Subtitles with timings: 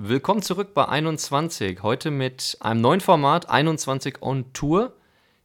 [0.00, 1.82] Willkommen zurück bei 21.
[1.82, 4.92] Heute mit einem neuen Format 21 on Tour.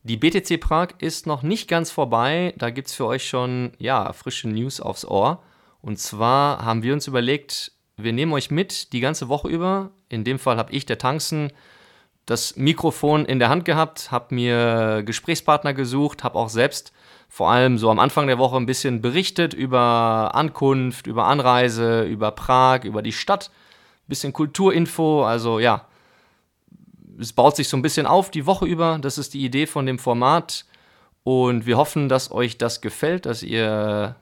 [0.04, 2.54] Die BTC Prag ist noch nicht ganz vorbei.
[2.60, 5.42] Da gibt es für euch schon ja, frische News aufs Ohr.
[5.82, 9.90] Und zwar haben wir uns überlegt, wir nehmen euch mit die ganze Woche über.
[10.08, 11.52] In dem Fall habe ich, der Tanzen,
[12.28, 16.94] das Mikrofon in der Hand gehabt, habe mir Gesprächspartner gesucht, habe auch selbst
[17.28, 22.30] vor allem so am Anfang der Woche ein bisschen berichtet über Ankunft, über Anreise, über
[22.30, 23.50] Prag, über die Stadt
[24.08, 25.88] bisschen Kulturinfo, also ja,
[27.20, 28.98] es baut sich so ein bisschen auf die Woche über.
[29.00, 30.66] Das ist die Idee von dem Format.
[31.24, 34.16] Und wir hoffen, dass euch das gefällt, dass ihr,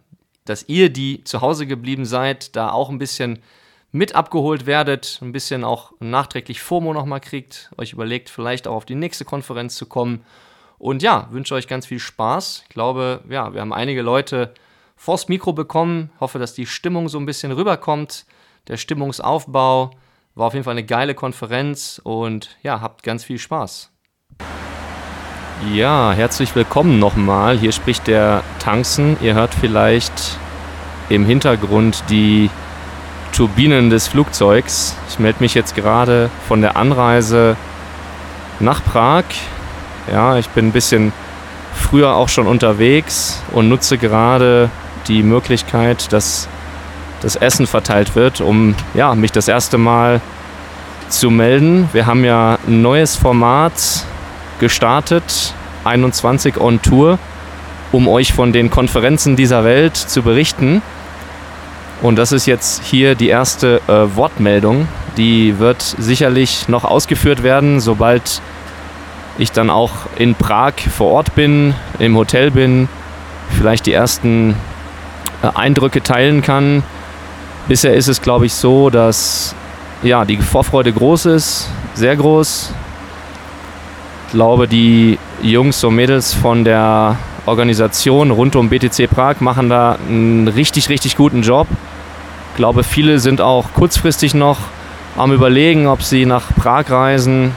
[0.46, 3.40] dass ihr, die zu Hause geblieben seid, da auch ein bisschen
[3.92, 8.86] mit abgeholt werdet, ein bisschen auch nachträglich FOMO nochmal kriegt, euch überlegt, vielleicht auch auf
[8.86, 10.24] die nächste Konferenz zu kommen.
[10.78, 12.64] Und ja, wünsche euch ganz viel Spaß.
[12.64, 14.54] Ich glaube, ja, wir haben einige Leute
[14.96, 16.12] vors Mikro bekommen.
[16.20, 18.26] Hoffe, dass die Stimmung so ein bisschen rüberkommt
[18.68, 19.92] der Stimmungsaufbau.
[20.36, 23.92] War auf jeden Fall eine geile Konferenz und ja, habt ganz viel Spaß.
[25.74, 27.58] Ja, herzlich willkommen nochmal.
[27.58, 29.18] Hier spricht der Tanzen.
[29.22, 30.40] Ihr hört vielleicht
[31.10, 32.50] im Hintergrund die
[33.32, 34.96] Turbinen des Flugzeugs.
[35.10, 37.56] Ich melde mich jetzt gerade von der Anreise
[38.60, 39.26] nach Prag.
[40.12, 41.14] Ja, ich bin ein bisschen
[41.76, 44.70] früher auch schon unterwegs und nutze gerade
[45.08, 46.48] die Möglichkeit, dass
[47.22, 50.22] das Essen verteilt wird, um ja, mich das erste Mal
[51.10, 51.90] zu melden.
[51.94, 53.74] Wir haben ja ein neues Format
[54.60, 57.20] gestartet, 21 on Tour,
[57.92, 60.82] um euch von den Konferenzen dieser Welt zu berichten.
[62.02, 64.88] Und das ist jetzt hier die erste äh, Wortmeldung.
[65.18, 68.42] Die wird sicherlich noch ausgeführt werden, sobald
[69.38, 72.88] ich dann auch in Prag vor Ort bin, im Hotel bin,
[73.58, 74.56] vielleicht die ersten
[75.44, 76.84] äh, Eindrücke teilen kann.
[77.72, 79.56] Bisher ist es, glaube ich, so, dass
[80.04, 82.74] ja, die Vorfreude groß ist, sehr groß.
[84.28, 87.16] Ich glaube, die Jungs und Mädels von der
[87.46, 91.66] Organisation rund um BTC Prag machen da einen richtig, richtig guten Job.
[92.52, 94.58] Ich glaube, viele sind auch kurzfristig noch
[95.16, 97.54] am Überlegen, ob sie nach Prag reisen.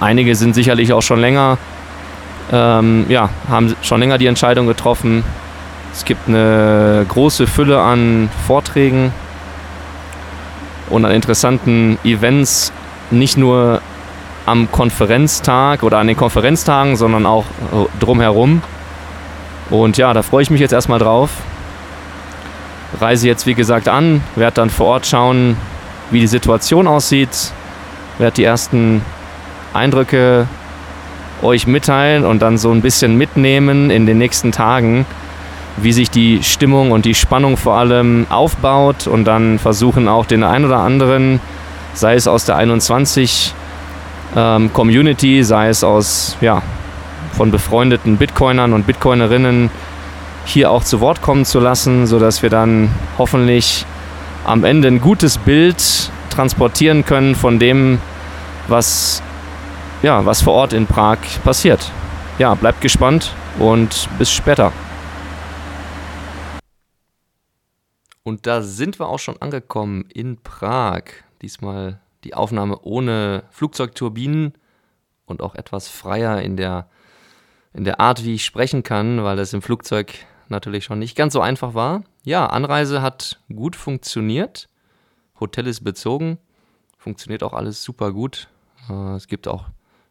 [0.00, 1.56] Einige sind sicherlich auch schon länger,
[2.52, 5.24] ähm, ja, haben schon länger die Entscheidung getroffen.
[5.94, 9.12] Es gibt eine große Fülle an Vorträgen
[10.90, 12.72] und an interessanten Events,
[13.12, 13.80] nicht nur
[14.44, 17.44] am Konferenztag oder an den Konferenztagen, sondern auch
[18.00, 18.60] drumherum.
[19.70, 21.30] Und ja, da freue ich mich jetzt erstmal drauf.
[23.00, 25.56] Reise jetzt wie gesagt an, werde dann vor Ort schauen,
[26.10, 27.52] wie die Situation aussieht,
[28.18, 29.00] werde die ersten
[29.72, 30.48] Eindrücke
[31.40, 35.06] euch mitteilen und dann so ein bisschen mitnehmen in den nächsten Tagen
[35.76, 40.44] wie sich die Stimmung und die Spannung vor allem aufbaut und dann versuchen auch den
[40.44, 41.40] ein oder anderen,
[41.94, 43.54] sei es aus der 21
[44.36, 46.62] ähm, Community, sei es aus ja,
[47.32, 49.70] von befreundeten Bitcoinern und Bitcoinerinnen,
[50.44, 53.86] hier auch zu Wort kommen zu lassen, sodass wir dann hoffentlich
[54.44, 57.98] am Ende ein gutes Bild transportieren können von dem,
[58.68, 59.22] was,
[60.02, 61.90] ja, was vor Ort in Prag passiert.
[62.38, 64.72] Ja, bleibt gespannt und bis später.
[68.24, 71.04] Und da sind wir auch schon angekommen in Prag.
[71.42, 74.54] Diesmal die Aufnahme ohne Flugzeugturbinen
[75.26, 76.88] und auch etwas freier in der,
[77.74, 80.14] in der Art, wie ich sprechen kann, weil das im Flugzeug
[80.48, 82.02] natürlich schon nicht ganz so einfach war.
[82.24, 84.70] Ja, Anreise hat gut funktioniert.
[85.38, 86.38] Hotel ist bezogen.
[86.96, 88.48] Funktioniert auch alles super gut.
[88.88, 89.66] Äh, es gibt auch,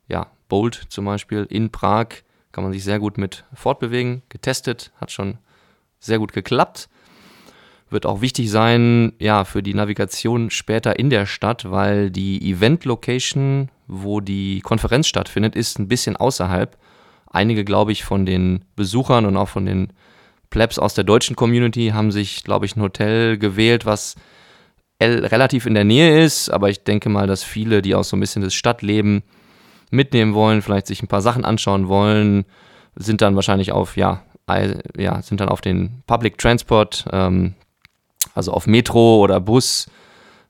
[0.08, 2.10] ja, Bolt zum Beispiel in Prag.
[2.52, 4.22] Kann man sich sehr gut mit fortbewegen.
[4.30, 5.40] Getestet, hat schon
[6.00, 6.90] sehr gut geklappt
[7.94, 13.70] wird auch wichtig sein, ja, für die Navigation später in der Stadt, weil die Event-Location,
[13.88, 16.78] wo die Konferenz stattfindet, ist ein bisschen außerhalb.
[17.28, 19.94] Einige, glaube ich, von den Besuchern und auch von den
[20.50, 24.16] Plebs aus der deutschen Community haben sich, glaube ich, ein Hotel gewählt, was
[25.02, 28.20] relativ in der Nähe ist, aber ich denke mal, dass viele, die auch so ein
[28.20, 29.24] bisschen das Stadtleben
[29.90, 32.46] mitnehmen wollen, vielleicht sich ein paar Sachen anschauen wollen,
[32.96, 34.24] sind dann wahrscheinlich auf, ja,
[34.98, 37.56] ja, sind dann auf den Public Transport ähm,
[38.34, 39.88] also auf Metro oder Bus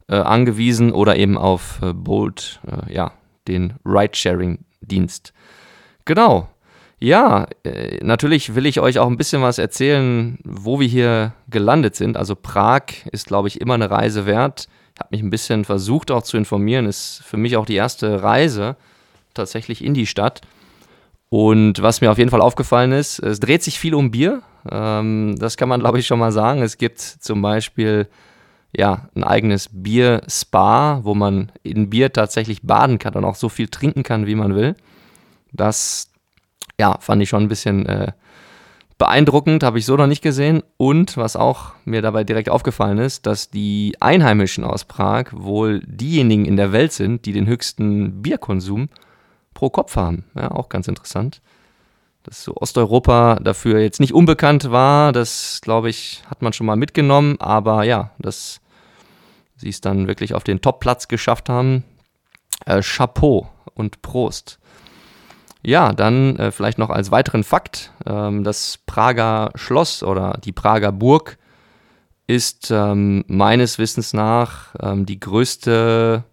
[0.07, 3.13] äh, angewiesen oder eben auf äh, Bolt, äh, ja,
[3.47, 5.33] den Ride-Sharing-Dienst.
[6.05, 6.49] Genau.
[6.99, 11.95] Ja, äh, natürlich will ich euch auch ein bisschen was erzählen, wo wir hier gelandet
[11.95, 12.15] sind.
[12.15, 14.69] Also Prag ist, glaube ich, immer eine Reise wert.
[14.93, 16.85] Ich habe mich ein bisschen versucht auch zu informieren.
[16.85, 18.77] Ist für mich auch die erste Reise
[19.33, 20.41] tatsächlich in die Stadt.
[21.33, 24.43] Und was mir auf jeden Fall aufgefallen ist, es dreht sich viel um Bier.
[24.69, 26.61] Ähm, das kann man, glaube ich, schon mal sagen.
[26.61, 28.07] Es gibt zum Beispiel
[28.71, 33.67] ja, ein eigenes Bier-Spa, wo man in Bier tatsächlich baden kann und auch so viel
[33.67, 34.75] trinken kann, wie man will.
[35.51, 36.11] Das,
[36.79, 38.11] ja, fand ich schon ein bisschen äh,
[38.99, 40.61] beeindruckend, habe ich so noch nicht gesehen.
[40.77, 46.45] Und was auch mir dabei direkt aufgefallen ist, dass die Einheimischen aus Prag wohl diejenigen
[46.45, 48.89] in der Welt sind, die den höchsten Bierkonsum
[49.53, 50.25] pro Kopf haben.
[50.35, 51.41] Ja, auch ganz interessant.
[52.23, 56.75] Dass so Osteuropa dafür jetzt nicht unbekannt war, das glaube ich, hat man schon mal
[56.75, 57.37] mitgenommen.
[57.39, 58.61] Aber ja, dass
[59.57, 61.83] sie es dann wirklich auf den Top-Platz geschafft haben.
[62.65, 64.59] Äh, Chapeau und Prost.
[65.65, 70.91] Ja, dann äh, vielleicht noch als weiteren Fakt, ähm, das Prager Schloss oder die Prager
[70.91, 71.37] Burg
[72.27, 76.23] ist ähm, meines Wissens nach ähm, die größte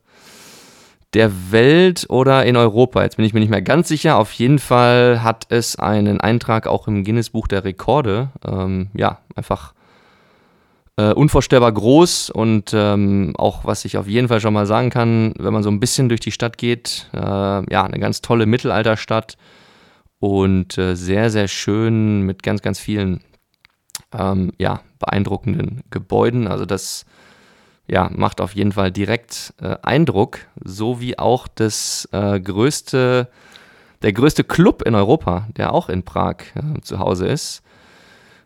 [1.14, 3.02] der Welt oder in Europa.
[3.02, 4.16] Jetzt bin ich mir nicht mehr ganz sicher.
[4.16, 8.30] Auf jeden Fall hat es einen Eintrag auch im Guinness Buch der Rekorde.
[8.46, 9.74] Ähm, ja, einfach
[10.96, 15.34] äh, unvorstellbar groß und ähm, auch, was ich auf jeden Fall schon mal sagen kann,
[15.38, 19.36] wenn man so ein bisschen durch die Stadt geht, äh, ja, eine ganz tolle Mittelalterstadt
[20.18, 23.20] und äh, sehr, sehr schön mit ganz, ganz vielen,
[24.12, 26.46] ähm, ja, beeindruckenden Gebäuden.
[26.46, 27.06] Also das,
[27.90, 33.28] ja, macht auf jeden Fall direkt äh, Eindruck, so wie auch das äh, größte,
[34.02, 37.62] der größte Club in Europa, der auch in Prag äh, zu Hause ist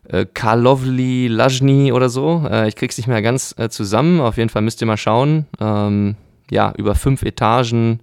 [0.07, 2.45] äh, Karlovli Lajny oder so.
[2.49, 4.19] Äh, ich krieg's nicht mehr ganz äh, zusammen.
[4.21, 5.45] Auf jeden Fall müsst ihr mal schauen.
[5.59, 6.15] Ähm,
[6.51, 8.01] ja, über fünf Etagen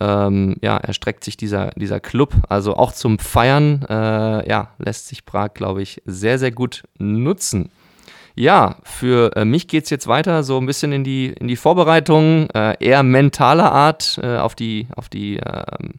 [0.00, 2.34] ähm, ja, erstreckt sich dieser, dieser Club.
[2.48, 7.70] Also auch zum Feiern ja, lässt sich Prag, glaube ich, sehr, sehr gut nutzen.
[8.34, 11.56] Ja, für äh, mich geht es jetzt weiter so ein bisschen in die, in die
[11.56, 15.94] Vorbereitung, äh, eher mentaler Art äh, auf, die, auf, die, ähm,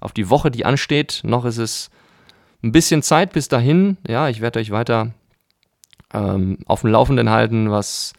[0.00, 1.22] auf die Woche, die ansteht.
[1.24, 1.90] Noch ist es
[2.62, 3.96] ein bisschen Zeit bis dahin.
[4.06, 5.12] Ja, ich werde euch weiter
[6.12, 8.12] ähm, auf dem Laufenden halten, was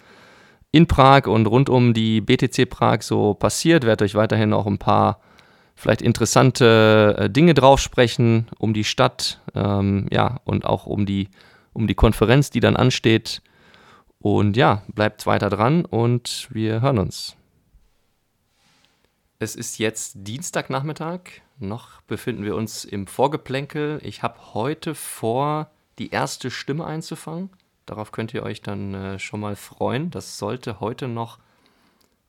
[0.72, 3.86] in Prag und rund um die BTC Prag so passiert.
[3.86, 5.20] Werde euch weiterhin auch ein paar
[5.76, 11.30] vielleicht interessante äh, Dinge drauf sprechen um die Stadt, ähm, ja, und auch um die,
[11.76, 13.42] um die Konferenz, die dann ansteht.
[14.20, 17.36] Und ja, bleibt weiter dran und wir hören uns.
[19.38, 21.42] Es ist jetzt Dienstagnachmittag.
[21.60, 24.00] Noch befinden wir uns im Vorgeplänkel.
[24.04, 25.70] Ich habe heute vor,
[26.00, 27.50] die erste Stimme einzufangen.
[27.86, 30.10] Darauf könnt ihr euch dann äh, schon mal freuen.
[30.10, 31.40] Das sollte heute noch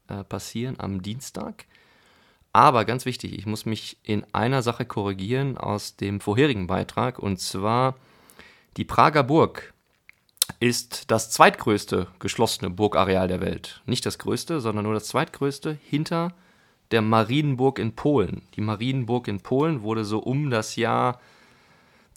[0.08, 1.64] äh, passieren am Dienstag.
[2.52, 7.18] Aber ganz wichtig, ich muss mich in einer Sache korrigieren aus dem vorherigen Beitrag.
[7.18, 7.96] Und zwar,
[8.76, 9.72] die Prager Burg
[10.60, 13.82] ist das zweitgrößte geschlossene Burgareal der Welt.
[13.86, 16.32] Nicht das größte, sondern nur das zweitgrößte hinter
[16.90, 18.42] der Marienburg in Polen.
[18.54, 21.20] Die Marienburg in Polen wurde so um das Jahr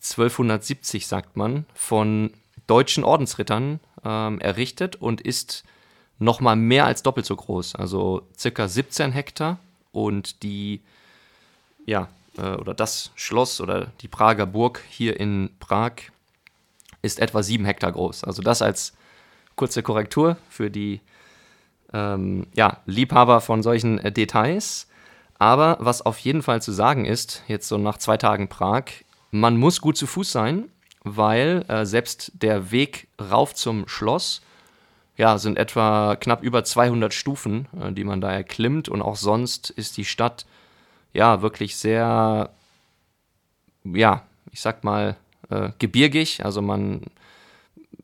[0.02, 2.32] 1270, sagt man, von
[2.68, 5.64] deutschen Ordensrittern ähm, errichtet und ist
[6.20, 9.60] nochmal mehr als doppelt so groß, also circa 17 Hektar.
[9.92, 10.82] Und die,
[11.86, 15.94] ja, äh, oder das Schloss oder die Prager Burg hier in Prag
[17.02, 18.24] ist etwa 7 Hektar groß.
[18.24, 18.94] Also das als
[19.56, 21.02] kurze Korrektur für die
[21.94, 24.88] ähm, ja, Liebhaber von solchen äh, Details.
[25.38, 28.86] Aber was auf jeden Fall zu sagen ist, jetzt so nach zwei Tagen Prag,
[29.32, 30.70] man muss gut zu Fuß sein,
[31.04, 34.42] weil äh, selbst der Weg rauf zum Schloss
[35.16, 38.90] ja, sind etwa knapp über 200 Stufen, äh, die man da erklimmt.
[38.90, 40.46] Und auch sonst ist die Stadt
[41.14, 42.50] ja wirklich sehr,
[43.84, 45.18] ja, ich sag mal,
[45.50, 46.44] äh, gebirgig.
[46.44, 47.02] Also man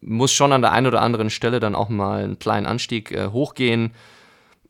[0.01, 3.27] muss schon an der einen oder anderen Stelle dann auch mal einen kleinen Anstieg äh,
[3.27, 3.91] hochgehen.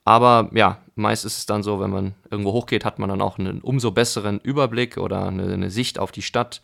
[0.04, 3.40] Aber ja, meist ist es dann so, wenn man irgendwo hochgeht, hat man dann auch
[3.40, 6.62] einen umso besseren Überblick oder eine, eine Sicht auf die Stadt,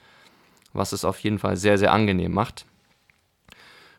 [0.74, 2.65] was es auf jeden Fall sehr, sehr angenehm macht.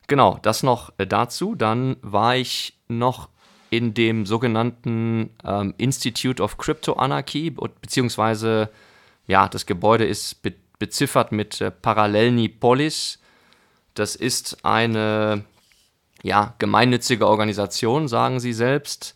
[0.06, 1.54] Genau, das noch äh, dazu.
[1.54, 3.28] Dann war ich noch
[3.70, 8.70] in dem sogenannten ähm, Institute of Crypto Anarchy, beziehungsweise
[9.26, 13.20] ja, das Gebäude ist be beziffert mit äh, Parallelni Polis.
[13.94, 15.44] Das ist eine
[16.24, 19.14] ja, gemeinnützige Organisation, sagen sie selbst,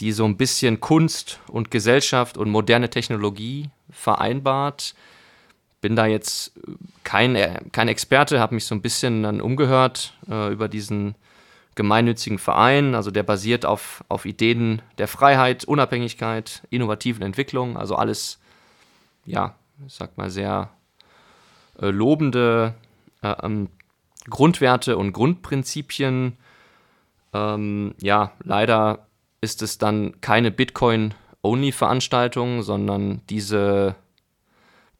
[0.00, 4.96] die so ein bisschen Kunst und Gesellschaft und moderne Technologie vereinbart.
[5.80, 6.50] Bin da jetzt
[7.04, 11.14] kein, äh, kein Experte, habe mich so ein bisschen dann umgehört äh, über diesen
[11.76, 12.96] gemeinnützigen Verein.
[12.96, 18.40] Also der basiert auf, auf Ideen der Freiheit, Unabhängigkeit, innovativen Entwicklung, also alles,
[19.24, 19.54] ja,
[19.86, 20.70] ich sag mal, sehr
[21.80, 22.74] äh, lobende
[23.22, 23.68] äh, ähm,
[24.28, 26.36] Grundwerte und Grundprinzipien.
[27.32, 29.06] Ähm, ja, leider
[29.40, 33.94] ist es dann keine Bitcoin-Only-Veranstaltung, sondern diese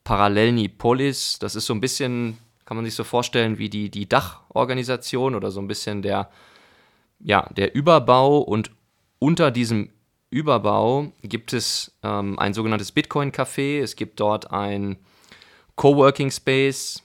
[0.04, 4.08] Parallelni Polis, das ist so ein bisschen, kann man sich so vorstellen, wie die, die
[4.08, 6.30] Dachorganisation oder so ein bisschen der,
[7.20, 8.72] ja, der Überbau und
[9.20, 9.90] unter diesem
[10.32, 13.82] Überbau gibt es ähm, ein sogenanntes Bitcoin-Café.
[13.82, 14.96] Es gibt dort ein
[15.76, 17.02] Coworking Space,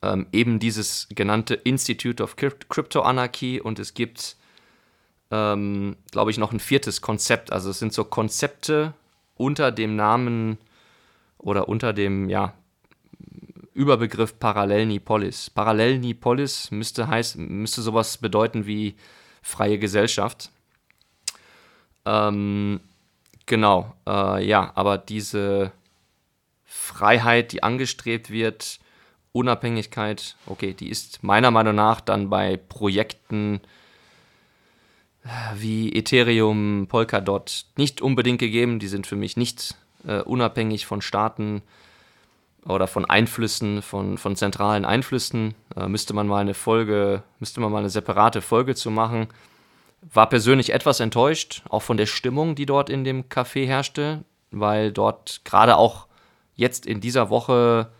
[0.00, 4.36] ähm, eben dieses genannte Institute of Crypto Anarchy und es gibt,
[5.30, 7.52] ähm, glaube ich, noch ein viertes Konzept.
[7.52, 8.94] Also es sind so Konzepte
[9.36, 10.56] unter dem Namen
[11.36, 12.54] oder unter dem ja,
[13.74, 15.50] Überbegriff Parallelnipolis.
[15.50, 18.94] Parallelnipolis müsste, heißt, müsste sowas bedeuten wie
[19.42, 20.50] freie Gesellschaft.
[22.06, 22.80] Ähm,
[23.44, 25.72] genau, äh, ja, aber diese
[26.64, 28.78] Freiheit, die angestrebt wird,
[29.32, 33.60] Unabhängigkeit, okay, die ist meiner Meinung nach dann bei Projekten
[35.24, 38.78] äh, wie Ethereum, Polkadot nicht unbedingt gegeben.
[38.78, 39.74] Die sind für mich nicht
[40.06, 41.62] äh, unabhängig von Staaten
[42.64, 45.54] oder von Einflüssen, von, von zentralen Einflüssen.
[45.76, 49.28] Äh, müsste man mal eine Folge, müsste man mal eine separate Folge zu machen.
[50.00, 54.92] War persönlich etwas enttäuscht, auch von der Stimmung, die dort in dem Café herrschte, weil
[54.92, 56.06] dort gerade auch
[56.54, 57.90] jetzt in dieser Woche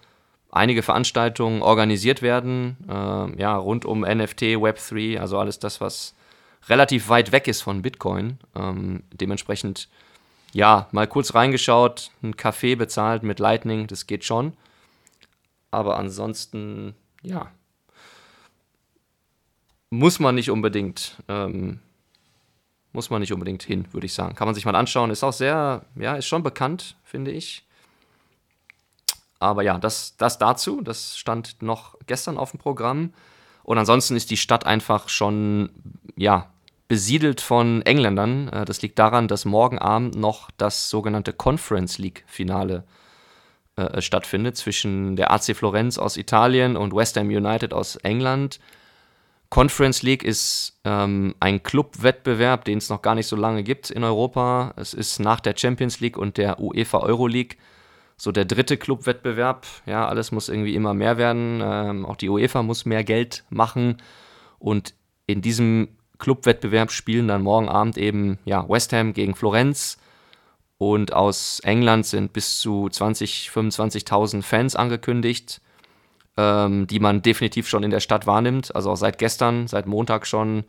[0.50, 6.15] einige Veranstaltungen organisiert werden, äh, ja, rund um NFT, Web3, also alles das, was
[6.69, 8.38] relativ weit weg ist von Bitcoin.
[8.55, 9.88] Ähm, dementsprechend,
[10.53, 14.55] ja, mal kurz reingeschaut, ein Café bezahlt mit Lightning, das geht schon.
[15.71, 17.50] Aber ansonsten, ja,
[19.91, 21.81] muss man nicht unbedingt, ähm,
[22.97, 24.35] muss man nicht unbedingt hin, würde ich sagen.
[24.35, 25.11] Kann man sich mal anschauen.
[25.11, 27.65] Ist auch sehr, ja, ist schon bekannt, finde ich.
[29.38, 33.12] Aber ja, das, das dazu, das stand noch gestern auf dem Programm.
[33.62, 35.71] Und ansonsten ist die Stadt einfach schon,
[36.17, 36.50] ja,
[36.88, 38.49] besiedelt von Engländern.
[38.49, 42.85] Äh, das liegt daran, dass morgen Abend noch das sogenannte Conference League-Finale
[43.76, 48.59] äh, stattfindet zwischen der AC Florenz aus Italien und West Ham United aus England.
[49.57, 54.05] Conference League ist ähm, ein Clubwettbewerb, den es noch gar nicht so lange gibt in
[54.05, 54.75] Europa.
[54.77, 57.57] Es ist nach der Champions League und der UEFA Euro League
[58.19, 59.67] so der dritte Clubwettbewerb.
[59.87, 61.63] Ja, alles muss irgendwie immer mehr werden.
[61.65, 63.97] Ähm, auch die UEFA muss mehr Geld machen.
[64.59, 64.93] Und
[65.27, 69.97] in diesem Clubwettbewerb spielen dann morgen Abend eben ja, West Ham gegen Florenz.
[70.77, 75.63] Und aus England sind bis zu 20.000, 25.000 Fans angekündigt,
[76.37, 78.75] ähm, die man definitiv schon in der Stadt wahrnimmt.
[78.75, 80.64] Also auch seit gestern, seit Montag schon.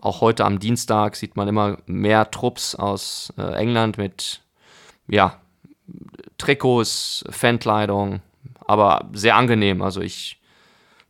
[0.00, 4.42] Auch heute am Dienstag sieht man immer mehr Trupps aus äh, England mit
[5.08, 5.40] ja,
[6.36, 8.20] Trikots, Fankleidung,
[8.64, 9.82] aber sehr angenehm.
[9.82, 10.40] Also ich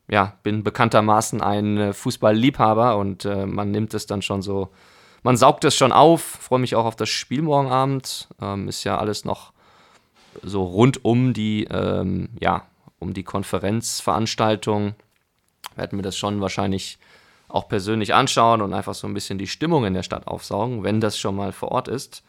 [0.08, 4.70] ja, bin bekanntermaßen ein äh, Fußballliebhaber und äh, man nimmt es dann schon so,
[5.22, 6.22] man saugt es schon auf.
[6.22, 8.28] Freue mich auch auf das Spiel morgen Abend.
[8.40, 9.52] Ähm, ist ja alles noch
[10.42, 12.62] so rund um die, ähm, ja,
[12.98, 14.94] um die Konferenzveranstaltung.
[15.76, 16.98] Werden wir das schon wahrscheinlich
[17.48, 21.00] auch persönlich anschauen und einfach so ein bisschen die Stimmung in der Stadt aufsaugen, wenn
[21.00, 22.22] das schon mal vor Ort ist.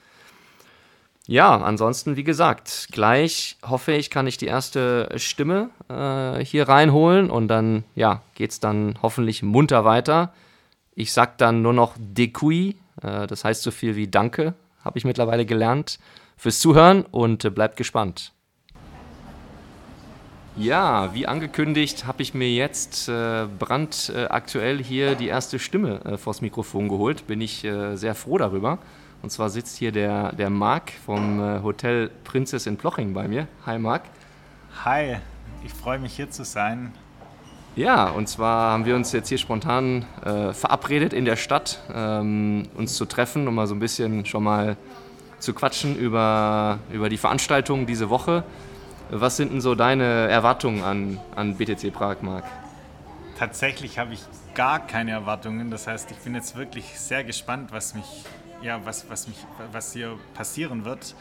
[1.27, 7.29] Ja, ansonsten, wie gesagt, gleich hoffe ich, kann ich die erste Stimme äh, hier reinholen
[7.29, 10.33] und dann, ja, es dann hoffentlich munter weiter.
[10.95, 15.05] Ich sag dann nur noch Decui, äh, das heißt so viel wie Danke, habe ich
[15.05, 15.99] mittlerweile gelernt,
[16.35, 18.33] fürs Zuhören und äh, bleibt gespannt.
[20.59, 26.41] Ja, wie angekündigt, habe ich mir jetzt äh, brandaktuell hier die erste Stimme äh, vors
[26.41, 27.27] Mikrofon geholt.
[27.27, 28.77] Bin ich äh, sehr froh darüber.
[29.21, 33.47] Und zwar sitzt hier der, der Marc vom äh, Hotel Prinzess in Ploching bei mir.
[33.65, 34.01] Hi Marc.
[34.83, 35.19] Hi,
[35.63, 36.91] ich freue mich hier zu sein.
[37.77, 42.67] Ja, und zwar haben wir uns jetzt hier spontan äh, verabredet in der Stadt, ähm,
[42.75, 44.75] uns zu treffen, um mal so ein bisschen schon mal
[45.39, 48.43] zu quatschen über, über die Veranstaltungen diese Woche.
[49.09, 52.43] Was sind denn so deine Erwartungen an, an BTC Prag, Marc?
[53.37, 54.21] Tatsächlich habe ich
[54.53, 55.71] gar keine Erwartungen.
[55.71, 58.23] Das heißt, ich bin jetzt wirklich sehr gespannt, was mich
[58.61, 59.37] ja, was, was, mich,
[59.71, 61.15] was hier passieren wird.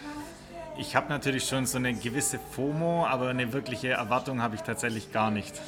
[0.78, 5.12] Ich habe natürlich schon so eine gewisse FOMO, aber eine wirkliche Erwartung habe ich tatsächlich
[5.12, 5.60] gar nicht.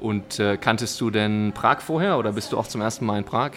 [0.00, 3.24] Und äh, kanntest du denn Prag vorher oder bist du auch zum ersten Mal in
[3.24, 3.52] Prag?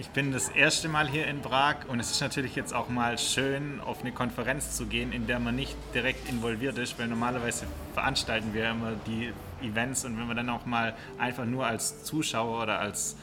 [0.00, 3.18] Ich bin das erste Mal hier in Prag und es ist natürlich jetzt auch mal
[3.18, 7.66] schön, auf eine Konferenz zu gehen, in der man nicht direkt involviert ist, weil normalerweise
[7.92, 9.30] veranstalten wir immer die
[9.62, 13.14] Events und wenn man dann auch mal einfach nur als Zuschauer oder als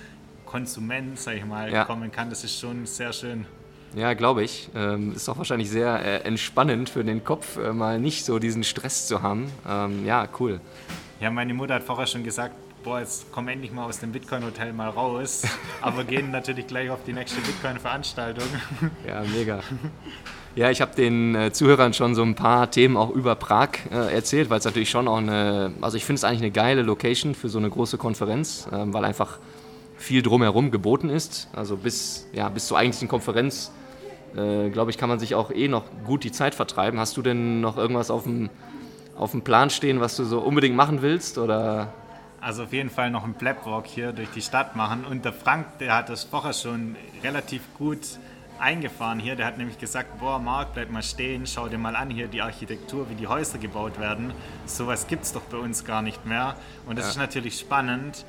[0.46, 1.84] Konsument, sag ich mal, ja.
[1.84, 2.30] kommen kann.
[2.30, 3.48] Das ist schon sehr schön.
[3.96, 4.70] Ja, glaube ich.
[4.76, 8.64] Ähm, ist auch wahrscheinlich sehr äh, entspannend für den Kopf, äh, mal nicht so diesen
[8.64, 9.52] Stress zu haben.
[9.68, 10.62] Ähm, ja, cool.
[11.20, 12.54] Ja, meine Mutter hat vorher schon gesagt,
[12.84, 15.44] boah, jetzt komm endlich mal aus dem Bitcoin-Hotel mal raus.
[15.82, 18.48] Aber gehen natürlich gleich auf die nächste Bitcoin-Veranstaltung.
[19.06, 19.60] Ja, mega.
[20.56, 24.14] Ja, ich habe den äh, Zuhörern schon so ein paar Themen auch über Prag äh,
[24.14, 27.36] erzählt, weil es natürlich schon auch eine, also ich finde es eigentlich eine geile Location
[27.36, 29.38] für so eine große Konferenz, äh, weil einfach
[29.98, 31.48] viel drumherum geboten ist.
[31.54, 33.72] Also bis, ja, bis zur eigentlichen Konferenz,
[34.36, 37.00] äh, glaube ich, kann man sich auch eh noch gut die Zeit vertreiben.
[37.00, 38.50] Hast du denn noch irgendwas auf dem,
[39.16, 41.38] auf dem Plan stehen, was du so unbedingt machen willst?
[41.38, 41.94] Oder?
[42.40, 45.06] Also auf jeden Fall noch einen Plapwalk hier durch die Stadt machen.
[45.06, 48.20] Und der Frank, der hat das vorher schon relativ gut
[48.60, 49.36] eingefahren hier.
[49.36, 52.42] Der hat nämlich gesagt, boah, Marc, bleib mal stehen, schau dir mal an hier die
[52.42, 54.34] Architektur, wie die Häuser gebaut werden.
[54.66, 56.56] Sowas gibt es doch bei uns gar nicht mehr.
[56.86, 57.12] Und das ja.
[57.12, 58.26] ist natürlich spannend,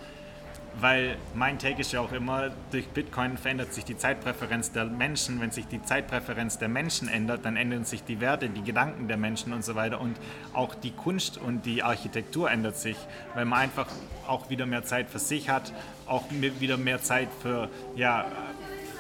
[0.81, 5.41] weil mein Take ist ja auch immer, durch Bitcoin verändert sich die Zeitpräferenz der Menschen.
[5.41, 9.17] Wenn sich die Zeitpräferenz der Menschen ändert, dann ändern sich die Werte, die Gedanken der
[9.17, 10.01] Menschen und so weiter.
[10.01, 10.17] Und
[10.53, 12.97] auch die Kunst und die Architektur ändert sich,
[13.35, 13.89] weil man einfach
[14.27, 15.73] auch wieder mehr Zeit für sich hat,
[16.07, 18.27] auch wieder mehr Zeit für, ja,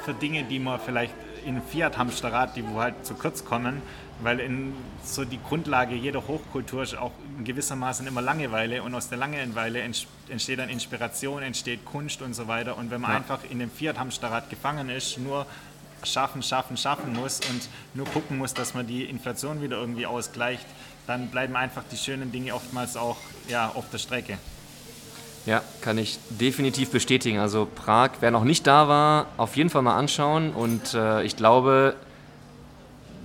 [0.04, 3.82] für Dinge, die man vielleicht in Fiat-Hamsterrad, die wo halt zu kurz kommen,
[4.20, 4.72] weil in
[5.04, 9.80] so die Grundlage jeder Hochkultur ist auch in gewissermaßen immer Langeweile und aus der Langeweile
[9.80, 12.76] entsteht dann Inspiration, entsteht Kunst und so weiter.
[12.76, 13.16] Und wenn man ja.
[13.18, 15.46] einfach in dem Fiat-Hamsterrad gefangen ist, nur
[16.02, 20.66] schaffen, schaffen, schaffen muss und nur gucken muss, dass man die Inflation wieder irgendwie ausgleicht,
[21.06, 23.16] dann bleiben einfach die schönen Dinge oftmals auch
[23.48, 24.38] ja, auf der Strecke.
[25.46, 27.38] Ja, kann ich definitiv bestätigen.
[27.38, 30.52] Also Prag, wer noch nicht da war, auf jeden Fall mal anschauen.
[30.52, 31.94] Und äh, ich glaube,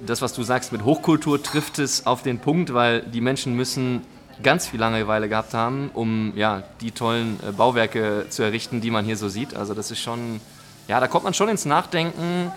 [0.06, 4.02] das, was du sagst mit Hochkultur, trifft es auf den Punkt, weil die Menschen müssen
[4.42, 9.06] ganz viel Langeweile gehabt haben, um ja, die tollen äh, Bauwerke zu errichten, die man
[9.06, 9.56] hier so sieht.
[9.56, 10.42] Also das ist schon,
[10.88, 12.52] ja, da kommt man schon ins Nachdenken,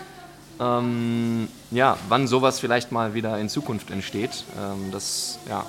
[0.59, 4.43] ähm, ja, wann sowas vielleicht mal wieder in Zukunft entsteht.
[4.59, 5.65] Ähm, das, ja,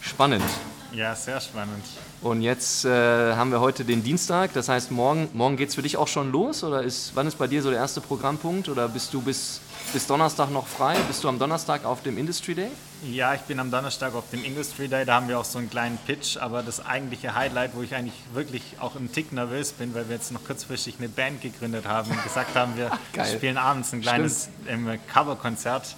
[0.00, 0.44] spannend.
[0.92, 1.84] Ja, sehr spannend.
[2.22, 2.90] Und jetzt äh,
[3.34, 6.30] haben wir heute den Dienstag, das heißt, morgen, morgen geht es für dich auch schon
[6.30, 6.62] los?
[6.62, 8.68] Oder ist, wann ist bei dir so der erste Programmpunkt?
[8.68, 9.62] Oder bist du bis,
[9.94, 10.96] bis Donnerstag noch frei?
[11.08, 12.68] Bist du am Donnerstag auf dem Industry Day?
[13.10, 15.06] Ja, ich bin am Donnerstag auf dem Industry Day.
[15.06, 16.36] Da haben wir auch so einen kleinen Pitch.
[16.36, 20.16] Aber das eigentliche Highlight, wo ich eigentlich wirklich auch im Tick nervös bin, weil wir
[20.16, 22.90] jetzt noch kurzfristig eine Band gegründet haben und gesagt haben, wir
[23.24, 25.96] spielen abends ein kleines ähm, Coverkonzert.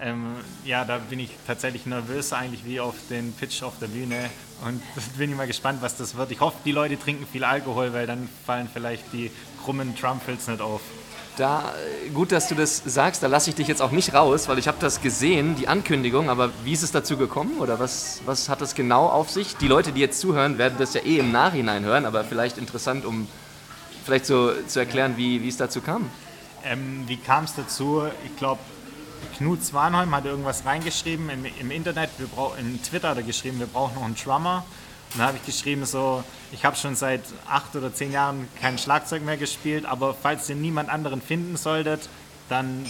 [0.00, 4.30] Ähm, ja, da bin ich tatsächlich nervös, eigentlich wie auf den Pitch auf der Bühne.
[4.64, 4.82] Und
[5.18, 6.30] bin ich mal gespannt, was das wird.
[6.30, 9.30] Ich hoffe, die Leute trinken viel Alkohol, weil dann fallen vielleicht die
[9.62, 10.80] krummen Trumpfels nicht auf.
[11.36, 11.74] Da,
[12.14, 14.68] gut, dass du das sagst, da lasse ich dich jetzt auch nicht raus, weil ich
[14.68, 18.60] habe das gesehen, die Ankündigung, aber wie ist es dazu gekommen oder was, was hat
[18.60, 19.56] das genau auf sich?
[19.56, 23.04] Die Leute, die jetzt zuhören, werden das ja eh im Nachhinein hören, aber vielleicht interessant,
[23.04, 23.26] um
[24.04, 26.08] vielleicht so zu erklären, wie, wie es dazu kam.
[26.64, 28.04] Ähm, wie kam es dazu?
[28.24, 28.60] Ich glaube,
[29.24, 33.58] Knut Swanholm hat irgendwas reingeschrieben im, im Internet, wir brauch, in Twitter hat er geschrieben,
[33.58, 34.64] wir brauchen noch einen Drummer.
[35.12, 38.78] Und dann habe ich geschrieben, so, ich habe schon seit acht oder zehn Jahren kein
[38.78, 42.08] Schlagzeug mehr gespielt, aber falls ihr niemand anderen finden solltet,
[42.48, 42.84] dann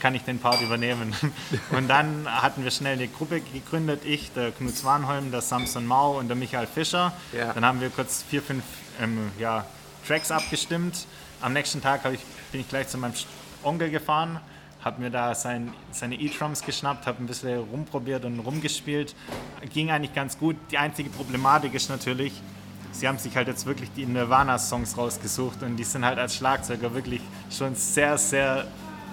[0.00, 1.14] kann ich den Part übernehmen.
[1.70, 6.18] Und dann hatten wir schnell eine Gruppe gegründet, ich, der Knut Swanholm, der Samson Mau
[6.18, 7.12] und der Michael Fischer.
[7.32, 7.52] Ja.
[7.52, 8.64] Dann haben wir kurz vier, fünf
[9.00, 9.64] ähm, ja,
[10.06, 11.06] Tracks abgestimmt.
[11.40, 13.14] Am nächsten Tag ich, bin ich gleich zu meinem
[13.62, 14.40] Onkel gefahren,
[14.84, 19.14] habe mir da sein, seine E-Drums geschnappt, habe ein bisschen rumprobiert und rumgespielt.
[19.72, 20.56] Ging eigentlich ganz gut.
[20.70, 22.32] Die einzige Problematik ist natürlich,
[22.90, 26.94] sie haben sich halt jetzt wirklich die Nirvana-Songs rausgesucht und die sind halt als Schlagzeuger
[26.94, 28.66] wirklich schon sehr, sehr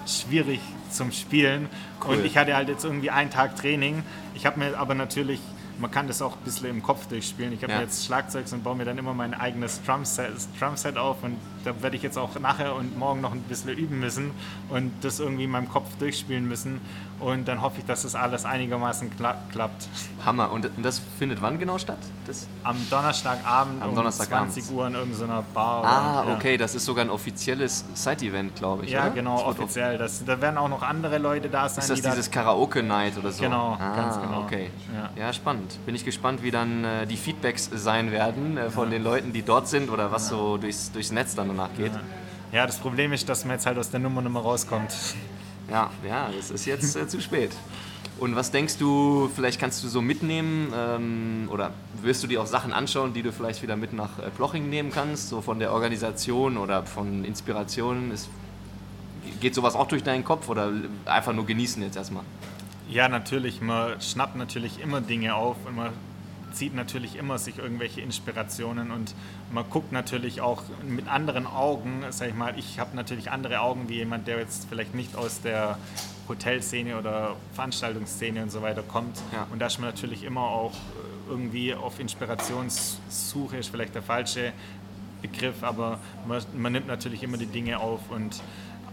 [0.06, 1.68] schwierig zum Spielen.
[2.04, 2.16] Cool.
[2.16, 4.02] Und ich hatte halt jetzt irgendwie einen Tag Training.
[4.34, 5.40] Ich habe mir aber natürlich
[5.80, 7.52] man kann das auch ein bisschen im Kopf durchspielen.
[7.52, 7.80] Ich habe ja.
[7.80, 11.96] jetzt Schlagzeugs und baue mir dann immer mein eigenes Drumset, Drumset auf und da werde
[11.96, 14.30] ich jetzt auch nachher und morgen noch ein bisschen üben müssen
[14.68, 16.80] und das irgendwie in meinem Kopf durchspielen müssen
[17.20, 19.88] und dann hoffe ich, dass das alles einigermaßen kla klappt.
[20.24, 20.50] Hammer.
[20.50, 21.98] Und das findet wann genau statt?
[22.26, 25.84] Das Am Donnerstagabend Am um 20 Uhr in irgendeiner Bar.
[25.84, 28.90] Ah, oder, okay, das ist sogar ein offizielles Side-Event, glaube ich.
[28.90, 29.10] Ja, oder?
[29.10, 29.98] genau, offiziell.
[29.98, 31.82] Das, da werden auch noch andere Leute da sein.
[31.82, 33.42] Ist das dieses da Karaoke-Night oder so?
[33.42, 34.40] Genau, ah, ganz genau.
[34.42, 34.70] Okay.
[34.94, 35.10] Ja.
[35.24, 35.32] ja.
[35.32, 35.78] spannend.
[35.84, 38.98] Bin ich gespannt, wie dann äh, die Feedbacks sein werden äh, von ja.
[38.98, 40.36] den Leuten, die dort sind oder was ja.
[40.36, 41.92] so durchs, durchs Netz dann danach geht.
[42.52, 42.66] Ja.
[42.66, 44.92] das Problem ist, dass man jetzt halt aus der Nummer Nummer rauskommt.
[45.70, 47.52] Ja, ja, es ist jetzt äh, zu spät.
[48.18, 52.46] Und was denkst du, vielleicht kannst du so mitnehmen ähm, oder wirst du dir auch
[52.46, 55.72] Sachen anschauen, die du vielleicht wieder mit nach äh, Ploching nehmen kannst, so von der
[55.72, 58.12] Organisation oder von Inspirationen?
[59.40, 60.70] Geht sowas auch durch deinen Kopf oder
[61.06, 62.24] einfach nur genießen jetzt erstmal?
[62.90, 63.60] Ja, natürlich.
[63.62, 65.92] Man schnappt natürlich immer Dinge auf und man
[66.52, 69.14] zieht natürlich immer sich irgendwelche Inspirationen und
[69.52, 73.88] man guckt natürlich auch mit anderen Augen, sag ich mal, ich habe natürlich andere Augen
[73.88, 75.78] wie jemand, der jetzt vielleicht nicht aus der
[76.28, 79.18] Hotelszene oder Veranstaltungsszene und so weiter kommt.
[79.32, 79.46] Ja.
[79.50, 80.74] Und da ist man natürlich immer auch
[81.28, 84.52] irgendwie auf Inspirationssuche, ist vielleicht der falsche
[85.22, 88.42] Begriff, aber man, man nimmt natürlich immer die Dinge auf und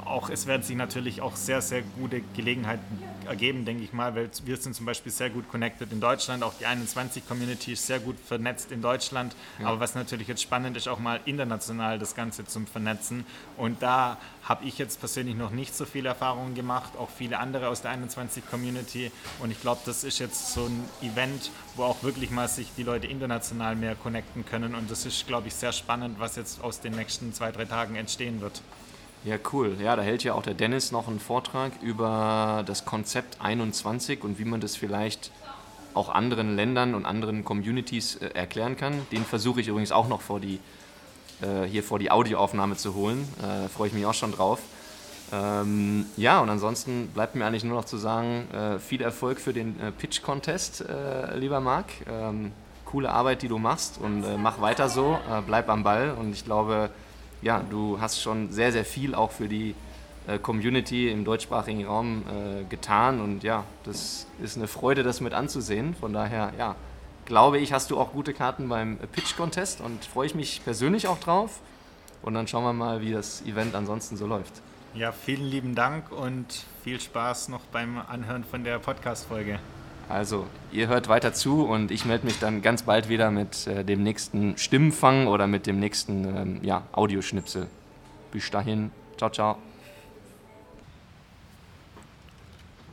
[0.09, 4.29] auch, es werden sich natürlich auch sehr, sehr gute Gelegenheiten ergeben, denke ich mal, weil
[4.45, 8.15] wir sind zum Beispiel sehr gut connected in Deutschland, auch die 21-Community ist sehr gut
[8.19, 9.67] vernetzt in Deutschland, ja.
[9.67, 13.25] aber was natürlich jetzt spannend ist, auch mal international das Ganze zum Vernetzen
[13.57, 17.67] und da habe ich jetzt persönlich noch nicht so viele Erfahrungen gemacht, auch viele andere
[17.67, 22.31] aus der 21-Community und ich glaube, das ist jetzt so ein Event, wo auch wirklich
[22.31, 26.19] mal sich die Leute international mehr connecten können und das ist, glaube ich, sehr spannend,
[26.19, 28.61] was jetzt aus den nächsten zwei, drei Tagen entstehen wird.
[29.27, 29.75] Ja, cool.
[29.83, 34.39] Ja, da hält ja auch der Dennis noch einen Vortrag über das Konzept 21 und
[34.39, 35.31] wie man das vielleicht
[35.93, 39.05] auch anderen Ländern und anderen Communities äh, erklären kann.
[39.11, 40.61] Den versuche ich übrigens auch noch vor die,
[41.41, 43.27] äh, hier vor die Audioaufnahme zu holen.
[43.43, 44.61] Äh, Freue ich mich auch schon drauf.
[45.33, 49.51] Ähm, ja, und ansonsten bleibt mir eigentlich nur noch zu sagen, äh, viel Erfolg für
[49.51, 51.87] den äh, Pitch Contest, äh, lieber Marc.
[52.09, 52.53] Ähm,
[52.85, 56.89] coole Arbeit, die du machst und mach weiter so, bleib am Ball und ich glaube,
[57.41, 59.75] ja, du hast schon sehr, sehr viel auch für die
[60.27, 65.33] äh, Community im deutschsprachigen Raum äh, getan und ja, das ist eine Freude, das mit
[65.33, 65.95] anzusehen.
[65.95, 66.75] Von daher, ja,
[67.25, 71.07] glaube ich, hast du auch gute Karten beim Pitch Contest und freue ich mich persönlich
[71.07, 71.59] auch drauf.
[72.21, 74.61] Und dann schauen wir mal, wie das Event ansonsten so läuft.
[74.95, 79.59] Ja, vielen lieben Dank und viel Spaß noch beim Anhören von der Podcast-Folge.
[80.09, 83.83] Also, ihr hört weiter zu und ich melde mich dann ganz bald wieder mit äh,
[83.83, 87.67] dem nächsten Stimmenfang oder mit dem nächsten ähm, ja, Audioschnipsel.
[88.31, 89.57] Bis dahin, ciao, ciao.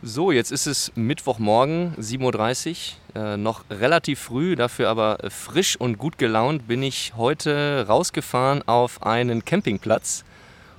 [0.02, 5.96] So, jetzt ist es Mittwochmorgen, 7.30 Uhr, äh, noch relativ früh, dafür aber frisch und
[5.96, 10.24] gut gelaunt bin ich heute rausgefahren auf einen Campingplatz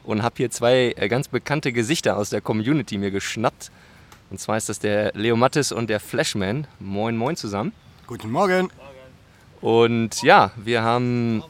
[0.03, 3.71] und habe hier zwei äh, ganz bekannte Gesichter aus der Community mir geschnappt.
[4.29, 6.67] Und zwar ist das der Leo Mattes und der Flashman.
[6.79, 7.73] Moin, moin zusammen.
[8.07, 8.69] Guten Morgen.
[9.61, 11.43] Und ja, wir haben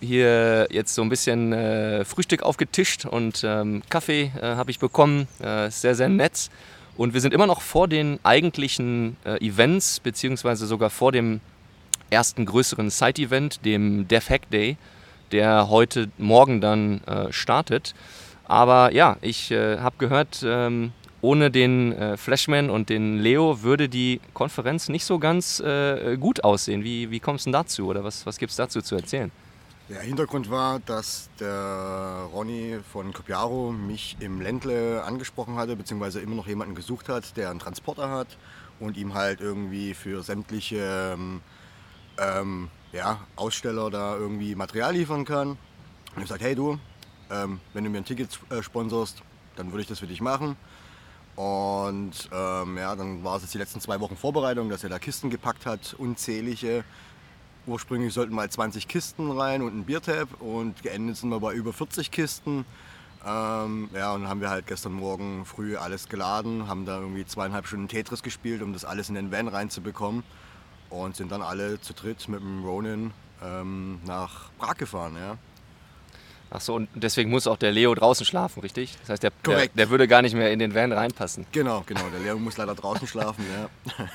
[0.00, 5.28] hier jetzt so ein bisschen äh, Frühstück aufgetischt und ähm, Kaffee äh, habe ich bekommen.
[5.40, 6.50] Äh, sehr, sehr nett.
[6.96, 11.40] Und wir sind immer noch vor den eigentlichen äh, Events, beziehungsweise sogar vor dem
[12.10, 14.76] ersten größeren Side-Event, dem Dev Hack Day,
[15.32, 17.94] der heute Morgen dann äh, startet.
[18.44, 23.88] Aber ja, ich äh, habe gehört, ähm, ohne den äh, Flashman und den Leo würde
[23.88, 26.84] die Konferenz nicht so ganz äh, gut aussehen.
[26.84, 29.30] Wie, wie kommst du dazu oder was, was gibt es dazu zu erzählen?
[29.90, 36.36] Der Hintergrund war, dass der Ronny von Copiaro mich im Ländle angesprochen hatte, beziehungsweise immer
[36.36, 38.38] noch jemanden gesucht hat, der einen Transporter hat
[38.78, 41.40] und ihm halt irgendwie für sämtliche ähm,
[42.18, 45.50] ähm, ja, Aussteller da irgendwie Material liefern kann.
[45.50, 45.58] Und
[46.16, 46.78] ich gesagt, hey du,
[47.30, 49.22] ähm, wenn du mir ein Ticket äh, sponsorst,
[49.56, 50.56] dann würde ich das für dich machen.
[51.36, 54.98] Und ähm, ja, dann war es jetzt die letzten zwei Wochen Vorbereitung, dass er da
[54.98, 56.84] Kisten gepackt hat, unzählige.
[57.66, 61.72] Ursprünglich sollten mal 20 Kisten rein und ein Biertab und geendet sind wir bei über
[61.72, 62.64] 40 Kisten.
[63.26, 67.66] Ähm, ja, und haben wir halt gestern Morgen früh alles geladen, haben da irgendwie zweieinhalb
[67.66, 70.22] Stunden Tetris gespielt, um das alles in den Van reinzubekommen.
[70.88, 73.12] Und sind dann alle zu dritt mit dem Ronin
[73.42, 75.16] ähm, nach Prag gefahren.
[75.16, 75.38] Ja.
[76.52, 78.96] Ach so, und deswegen muss auch der Leo draußen schlafen, richtig?
[79.00, 81.46] Das heißt, der, der, der, würde gar nicht mehr in den Van reinpassen.
[81.52, 82.02] Genau, genau.
[82.12, 84.06] Der Leo muss leider draußen schlafen, ja.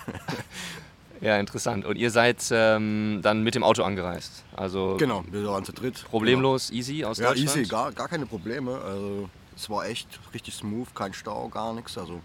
[1.21, 1.86] ja, interessant.
[1.86, 4.43] Und ihr seid ähm, dann mit dem Auto angereist?
[4.54, 6.04] Also genau, wir waren zu dritt.
[6.10, 6.80] Problemlos, genau.
[6.80, 7.56] easy aus ja, Deutschland?
[7.56, 8.82] Ja, easy, gar, gar keine Probleme.
[8.82, 11.98] Also, es war echt richtig smooth, kein Stau, gar nichts.
[11.98, 12.19] Also,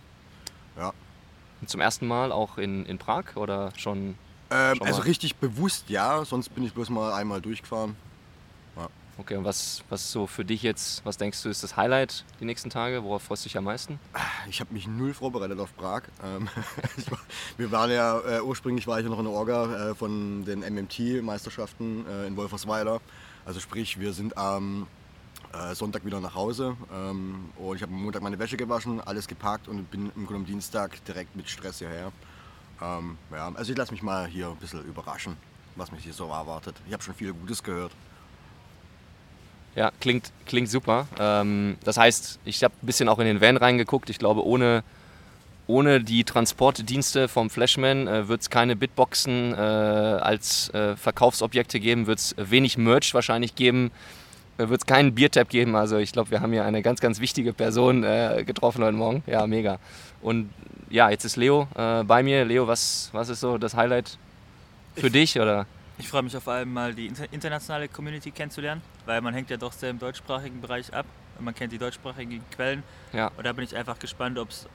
[0.77, 0.93] ja.
[1.61, 4.17] Und zum ersten Mal auch in, in Prag oder schon?
[4.51, 7.95] Ähm, schon also richtig bewusst ja, sonst bin ich bloß mal einmal durchgefahren.
[9.21, 12.47] Okay, und was, was so für dich jetzt, was denkst du, ist das Highlight die
[12.47, 13.05] nächsten Tage?
[13.05, 14.01] Worauf freust du dich am meisten?
[14.49, 16.05] Ich habe mich null vorbereitet auf Prag.
[16.25, 16.49] Ähm,
[17.59, 20.61] wir waren ja, äh, ursprünglich war ich ja noch in der Orga äh, von den
[20.61, 23.03] MMT-Meisterschaften äh, in Wolfersweiler.
[23.45, 24.87] Also sprich, wir sind am
[25.73, 29.67] Sonntag wieder nach Hause ähm, und ich habe am Montag meine Wäsche gewaschen, alles gepackt
[29.67, 32.13] und bin im Grunde am Dienstag direkt mit Stress hierher.
[32.81, 35.37] Ähm, ja, also ich lasse mich mal hier ein bisschen überraschen,
[35.75, 36.77] was mich hier so erwartet.
[36.87, 37.91] Ich habe schon viel Gutes gehört.
[39.77, 41.07] Ja, klingt, klingt super.
[41.19, 44.11] Ähm, das heißt, ich habe ein bisschen auch in den Van reingeguckt.
[44.11, 44.83] Ich glaube, ohne,
[45.67, 52.07] ohne die Transportdienste vom Flashman äh, wird es keine Bitboxen äh, als äh, Verkaufsobjekte geben,
[52.07, 53.93] wird es wenig Merch wahrscheinlich geben,
[54.59, 55.77] äh, wird es keinen Biertap geben.
[55.77, 59.23] Also ich glaube, wir haben hier eine ganz, ganz wichtige Person äh, getroffen heute Morgen.
[59.27, 59.79] Ja, mega.
[60.21, 60.51] Und
[60.91, 62.45] ja, jetzt ist Leo äh, bei mir.
[62.45, 64.19] Leo, was, was ist so das Highlight
[64.97, 65.41] für ich dich?
[65.41, 65.67] Oder?
[66.01, 69.73] Ich freue mich auf allem mal die internationale Community kennenzulernen, weil man hängt ja doch
[69.73, 71.05] sehr im deutschsprachigen Bereich ab.
[71.39, 72.83] Und man kennt die deutschsprachigen Quellen.
[73.13, 73.31] Ja.
[73.37, 74.67] Und da bin ich einfach gespannt, ob es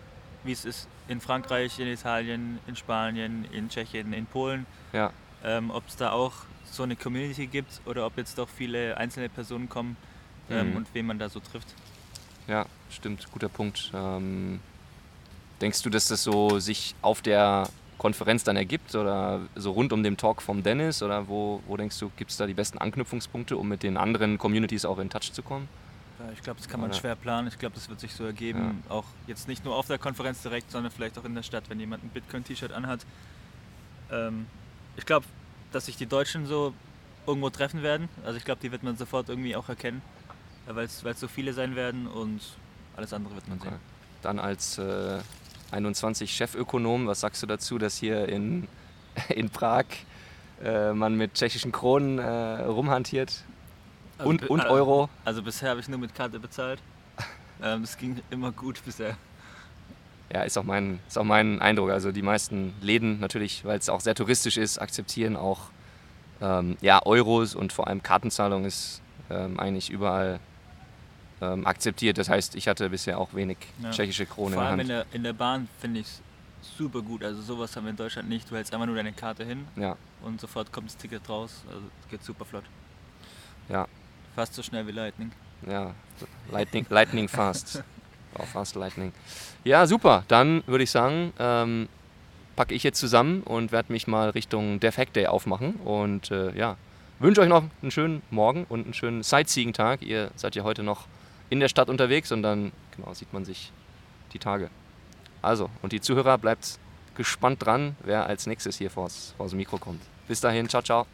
[0.43, 4.67] wie es ist in Frankreich, in Italien, in Spanien, in Tschechien, in Polen.
[4.93, 5.11] Ja.
[5.43, 6.33] Ähm, ob es da auch
[6.71, 9.97] so eine Community gibt oder ob jetzt doch viele einzelne Personen kommen
[10.51, 10.75] ähm, mhm.
[10.77, 11.73] und wen man da so trifft.
[12.47, 13.91] Ja, stimmt, guter Punkt.
[13.95, 14.59] Ähm,
[15.59, 17.67] denkst du, dass das so sich auf der
[18.05, 21.97] Konferenz dann ergibt oder so rund um den Talk vom Dennis oder wo, wo denkst
[21.97, 25.33] du, gibt es da die besten Anknüpfungspunkte, um mit den anderen Communities auch in Touch
[25.33, 25.67] zu kommen?
[26.19, 26.99] Ja, ich glaube, das kann man oder?
[26.99, 27.47] schwer planen.
[27.47, 28.91] Ich glaube, das wird sich so ergeben, ja.
[28.91, 31.79] auch jetzt nicht nur auf der Konferenz direkt, sondern vielleicht auch in der Stadt, wenn
[31.79, 32.99] jemand ein Bitcoin-T-Shirt anhat.
[34.11, 34.45] Ähm,
[34.97, 35.25] ich glaube,
[35.71, 36.75] dass sich die Deutschen so
[37.25, 38.07] irgendwo treffen werden.
[38.23, 40.03] Also ich glaube, die wird man sofort irgendwie auch erkennen,
[40.67, 42.39] weil es so viele sein werden und
[42.97, 43.69] alles andere wird man okay.
[43.69, 43.79] sehen.
[44.21, 45.21] Dann als äh,
[45.71, 48.67] 21 Chefökonom, was sagst du dazu, dass hier in,
[49.29, 49.85] in Prag
[50.63, 53.43] äh, man mit tschechischen Kronen äh, rumhantiert?
[54.17, 55.09] Also und, und Euro?
[55.25, 56.79] Also bisher habe ich nur mit Karte bezahlt.
[57.63, 59.17] ähm, es ging immer gut bisher.
[60.33, 61.91] Ja, ist auch, mein, ist auch mein Eindruck.
[61.91, 65.69] Also die meisten Läden natürlich, weil es auch sehr touristisch ist, akzeptieren auch
[66.41, 70.39] ähm, ja, Euros und vor allem Kartenzahlung ist ähm, eigentlich überall
[71.41, 72.17] ähm, akzeptiert.
[72.17, 73.91] Das heißt, ich hatte bisher auch wenig ja.
[73.91, 75.13] tschechische Krone vor allem in der Hand.
[75.13, 76.21] In der, Bahn finde ich es
[76.77, 77.23] super gut.
[77.23, 78.49] Also sowas haben wir in Deutschland nicht.
[78.49, 79.95] Du hältst einfach nur deine Karte hin ja.
[80.21, 81.63] und sofort kommt das Ticket raus.
[81.67, 82.63] Also geht super flott.
[83.69, 83.87] Ja,
[84.35, 85.31] Fast so schnell wie Lightning.
[85.65, 85.93] Ja,
[86.51, 87.81] Lightning, Lightning fast.
[88.37, 89.13] Auch fast Lightning.
[89.63, 90.25] Ja, super.
[90.27, 91.87] Dann würde ich sagen, ähm,
[92.57, 95.75] packe ich jetzt zusammen und werde mich mal Richtung Dev Hack Day aufmachen.
[95.75, 96.75] Und äh, ja,
[97.19, 100.01] wünsche euch noch einen schönen Morgen und einen schönen Sightseeing-Tag.
[100.01, 101.07] Ihr seid ja heute noch
[101.49, 103.71] in der Stadt unterwegs und dann genau, sieht man sich
[104.33, 104.69] die Tage.
[105.41, 106.79] Also, und die Zuhörer bleibt
[107.15, 110.01] gespannt dran, wer als nächstes hier vors, vors Mikro kommt.
[110.27, 111.05] Bis dahin, ciao, ciao.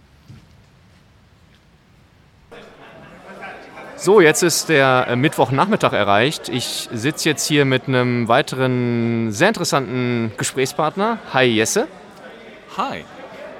[3.98, 6.50] So, jetzt ist der äh, Mittwochnachmittag erreicht.
[6.50, 11.20] Ich sitze jetzt hier mit einem weiteren sehr interessanten Gesprächspartner.
[11.34, 11.88] Hi Jesse.
[12.78, 13.04] Hi.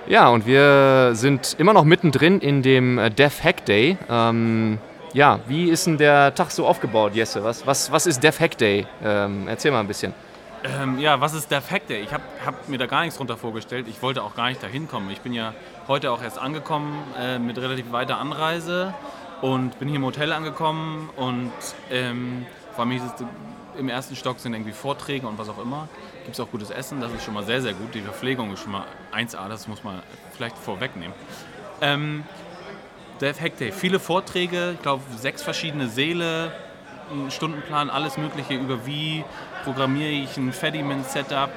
[0.08, 3.98] Ja, und wir sind immer noch mittendrin in dem äh, Dev Hack Day.
[4.10, 4.80] Ähm,
[5.14, 7.44] ja, wie ist denn der Tag so aufgebaut, Jesse?
[7.44, 8.88] Was, was, was ist Dev Hack Day?
[9.04, 10.14] Ähm, erzähl mal ein bisschen.
[10.64, 12.02] Ähm, ja, was ist Dev Hack Day?
[12.02, 13.88] Ich habe hab mir da gar nichts drunter vorgestellt.
[13.90, 15.10] Ich wollte auch gar nicht dahin kommen.
[15.10, 15.54] Ich bin ja
[15.88, 18.94] heute auch erst angekommen äh, mit relativ weiter Anreise
[19.42, 21.52] und bin hier im Hotel angekommen und
[21.90, 22.46] ähm,
[22.76, 23.02] vor allem
[23.78, 25.88] im ersten Stock sind irgendwie Vorträge und was auch immer.
[26.24, 27.96] Gibt es auch gutes Essen, das ist schon mal sehr, sehr gut.
[27.96, 30.02] Die Verpflegung ist schon mal 1A, das muss man
[30.34, 31.14] vielleicht vorwegnehmen.
[31.82, 32.24] Ähm,
[33.22, 35.88] Dev Hack viele Vorträge, ich glaube sechs verschiedene
[37.12, 39.24] ein Stundenplan, alles Mögliche über wie
[39.64, 41.52] programmiere ich ein Fediment-Setup.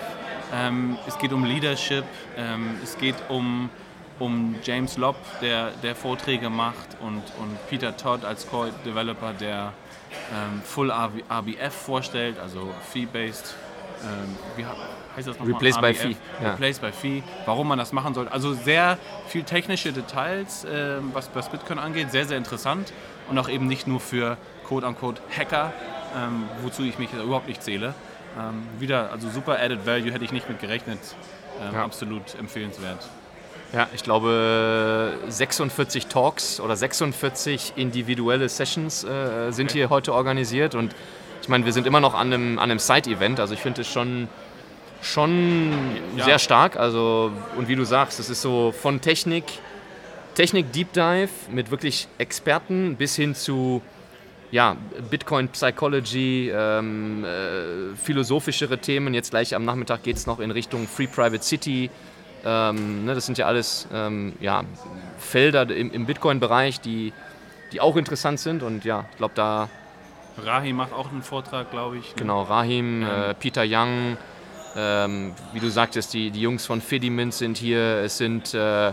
[0.53, 2.05] Ähm, es geht um Leadership,
[2.37, 3.71] ähm, es geht um
[4.21, 9.73] um James Lobb, der, der Vorträge macht, und, und Peter Todd als Core-Developer, der
[10.33, 13.55] ähm, Full RBF vorstellt, also Fee-Based.
[14.03, 14.37] Ähm,
[15.17, 15.55] heißt das nochmal?
[15.55, 16.17] Replace by Fee.
[16.43, 16.53] Ja.
[16.53, 17.23] Replace by Fee.
[17.47, 18.29] Warum man das machen soll.
[18.29, 18.99] Also sehr
[19.29, 22.11] viel technische Details, äh, was, was Bitcoin angeht.
[22.11, 22.93] Sehr, sehr interessant.
[23.29, 25.73] Und auch eben nicht nur für quote-unquote Hacker,
[26.17, 27.95] ähm, wozu ich mich überhaupt nicht zähle.
[28.39, 30.99] Ähm, wieder, also super Added Value hätte ich nicht mit gerechnet.
[31.61, 31.85] Ähm, ja.
[31.85, 33.09] Absolut empfehlenswert.
[33.73, 39.79] Ja, ich glaube 46 Talks oder 46 individuelle Sessions äh, sind okay.
[39.79, 40.95] hier heute organisiert und
[41.43, 43.89] ich meine, wir sind immer noch an einem, an einem Side-Event, also ich finde es
[43.89, 44.29] schon,
[45.05, 45.73] schon
[46.17, 46.25] ja.
[46.25, 46.77] sehr stark.
[46.77, 49.45] Also, und wie du sagst, es ist so von Technik,
[50.35, 53.83] Technik Deep Dive mit wirklich Experten bis hin zu
[54.51, 54.77] ja,
[55.11, 59.13] Bitcoin Psychology, ähm, äh, philosophischere Themen.
[59.13, 61.91] Jetzt gleich am Nachmittag geht es noch in Richtung Free Private City.
[62.45, 64.63] Ähm, ne, das sind ja alles ähm, ja,
[65.19, 67.13] Felder im, im Bitcoin-Bereich, die,
[67.73, 68.63] die auch interessant sind.
[68.63, 69.69] Und ja, ich glaube, da.
[70.39, 72.11] Rahim macht auch einen Vortrag, glaube ich.
[72.11, 72.15] Ne?
[72.17, 73.31] Genau, Rahim, ja.
[73.31, 74.17] äh, Peter Young,
[74.77, 77.81] ähm, wie du sagtest, die, die Jungs von Fedimint sind hier.
[78.05, 78.93] Es sind äh,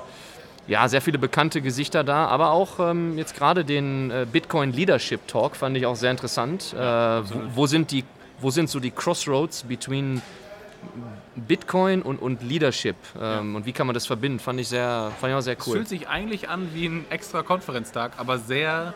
[0.68, 5.28] ja, sehr viele bekannte Gesichter da, aber auch ähm, jetzt gerade den äh, Bitcoin Leadership
[5.28, 6.74] Talk fand ich auch sehr interessant.
[6.74, 7.24] Äh, wo,
[7.56, 8.04] wo, sind die,
[8.40, 10.22] wo sind so die Crossroads between
[11.36, 13.58] Bitcoin und, und Leadership ähm, ja.
[13.58, 15.74] und wie kann man das verbinden, fand ich, sehr, fand ich auch sehr cool.
[15.74, 18.94] Es fühlt sich eigentlich an wie ein extra Konferenztag, aber sehr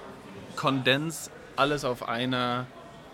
[0.56, 2.66] kondens, alles auf einer,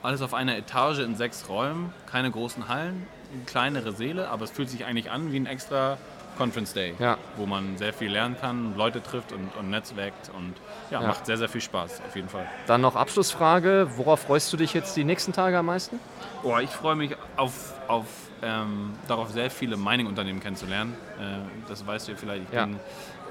[0.04, 3.08] alles auf einer Etage in sechs Räumen, keine großen Hallen,
[3.46, 5.98] kleinere Säle, aber es fühlt sich eigentlich an wie ein extra
[6.38, 7.18] Conference Day, ja.
[7.38, 10.54] wo man sehr viel lernen kann, Leute trifft und, und netzwerkt und
[10.90, 12.48] ja, ja, macht sehr, sehr viel Spaß, auf jeden Fall.
[12.68, 16.00] Dann noch Abschlussfrage, worauf freust du dich jetzt die nächsten Tage am meisten?
[16.44, 18.06] Oh, ich freue mich auf auf,
[18.42, 20.96] ähm, darauf, sehr viele Mining-Unternehmen kennenzulernen.
[21.20, 22.44] Äh, das weißt du ja vielleicht.
[22.48, 22.66] Ich ja.
[22.66, 22.80] bin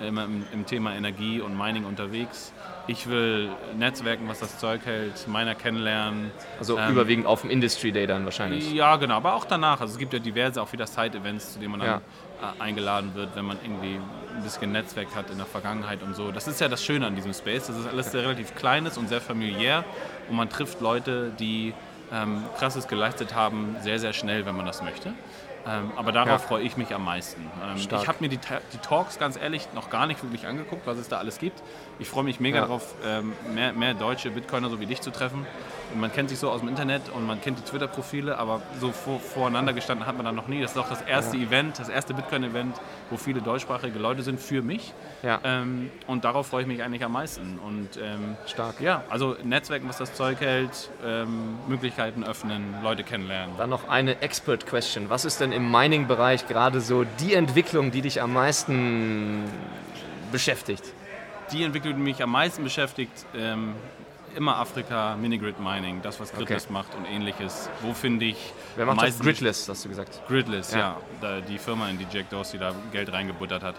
[0.07, 2.53] immer im, im, Thema Energie und Mining unterwegs.
[2.87, 6.31] Ich will Netzwerken, was das Zeug hält, Miner kennenlernen.
[6.59, 8.73] Also ähm, überwiegend auf dem Industry Day dann wahrscheinlich.
[8.73, 9.81] Ja, genau, aber auch danach.
[9.81, 12.01] Also es gibt ja diverse auch wieder Side-Events, zu denen man dann ja.
[12.41, 16.33] Äh, eingeladen wird, wenn man irgendwie ein bisschen Netzwerk hat in der Vergangenheit und so.
[16.33, 17.67] Das ist ja das Schöne an diesem Space.
[17.67, 19.85] Das ist alles sehr relativ kleines und sehr familiär
[20.29, 21.75] und man trifft Leute, die
[22.11, 25.13] ähm, krasses geleistet haben, sehr, sehr schnell, wenn man das möchte.
[25.67, 26.49] Ähm, aber darauf ja.
[26.49, 27.43] freue ich mich am meisten.
[27.63, 28.39] Ähm, ich habe mir die,
[28.73, 31.63] die, Talks ganz ehrlich noch gar nicht wirklich angeguckt, was es da alles gibt.
[32.01, 32.63] Ich freue mich mega ja.
[32.63, 35.47] darauf, ähm, mehr, mehr, deutsche Bitcoiner so wie dich zu treffen.
[35.95, 39.21] Man kennt sich so aus dem Internet und man kennt die Twitter-Profile, aber so vor,
[39.21, 40.63] voreinander gestanden hat man dann noch nie.
[40.63, 41.45] Das ist auch das erste ja.
[41.45, 42.77] Event, das erste Bitcoin-Event,
[43.11, 44.95] wo viele deutschsprachige Leute sind für mich.
[45.23, 45.41] Ja.
[45.45, 47.59] Ähm, und darauf freue ich mich eigentlich am meisten.
[47.59, 48.81] Und, ähm, Stark.
[48.81, 53.57] Ja, also Netzwerken, was das Zeug hält, ähm, Möglichkeiten öffnen, Leute kennenlernen.
[53.59, 55.11] Dann noch eine Expert-Question.
[55.11, 59.45] Was ist denn im Mining-Bereich gerade so die Entwicklung, die dich am meisten
[60.33, 60.95] beschäftigt?
[61.53, 63.75] Die Entwicklung, die mich am meisten beschäftigt, ähm,
[64.37, 66.73] immer Afrika, Minigrid Mining, das was Gridless okay.
[66.73, 67.69] macht und ähnliches.
[67.83, 68.53] Wo finde ich.
[68.77, 69.19] Wer macht das?
[69.19, 70.21] Gridless, hast du gesagt.
[70.29, 70.97] Gridless, ja.
[71.23, 71.41] ja.
[71.41, 73.75] die Firma, in die Jack Dorsey da Geld reingebuttert hat.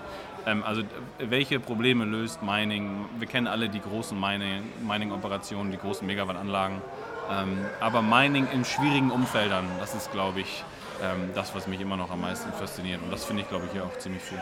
[0.45, 0.84] Ähm, also
[1.19, 3.05] welche Probleme löst Mining?
[3.17, 6.81] Wir kennen alle die großen Mining-Operationen, Mining die großen Megawatt-Anlagen.
[7.29, 10.63] Ähm, aber Mining in schwierigen Umfeldern, das ist, glaube ich,
[11.01, 13.01] ähm, das, was mich immer noch am meisten fasziniert.
[13.01, 14.41] Und das finde ich, glaube ich, hier auch ziemlich viel.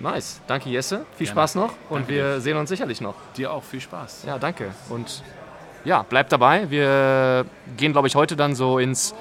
[0.00, 0.40] Nice.
[0.46, 1.04] Danke, Jesse.
[1.16, 1.40] Viel Gerne.
[1.40, 2.40] Spaß noch und danke wir dir.
[2.40, 3.14] sehen uns sicherlich noch.
[3.36, 3.62] Dir auch.
[3.62, 4.24] Viel Spaß.
[4.26, 4.70] Ja, danke.
[4.88, 5.22] Und
[5.84, 6.70] ja, bleibt dabei.
[6.70, 7.44] Wir
[7.76, 9.14] gehen, glaube ich, heute dann so ins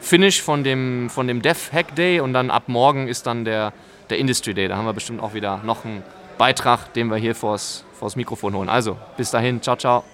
[0.00, 3.72] Finish von dem, von dem Dev Hack Day und dann ab morgen ist dann der,
[4.10, 4.68] der Industry Day.
[4.68, 6.02] Da haben wir bestimmt auch wieder noch einen
[6.38, 8.68] Beitrag, den wir hier vors, vors Mikrofon holen.
[8.68, 9.62] Also, bis dahin.
[9.62, 10.04] Ciao, ciao.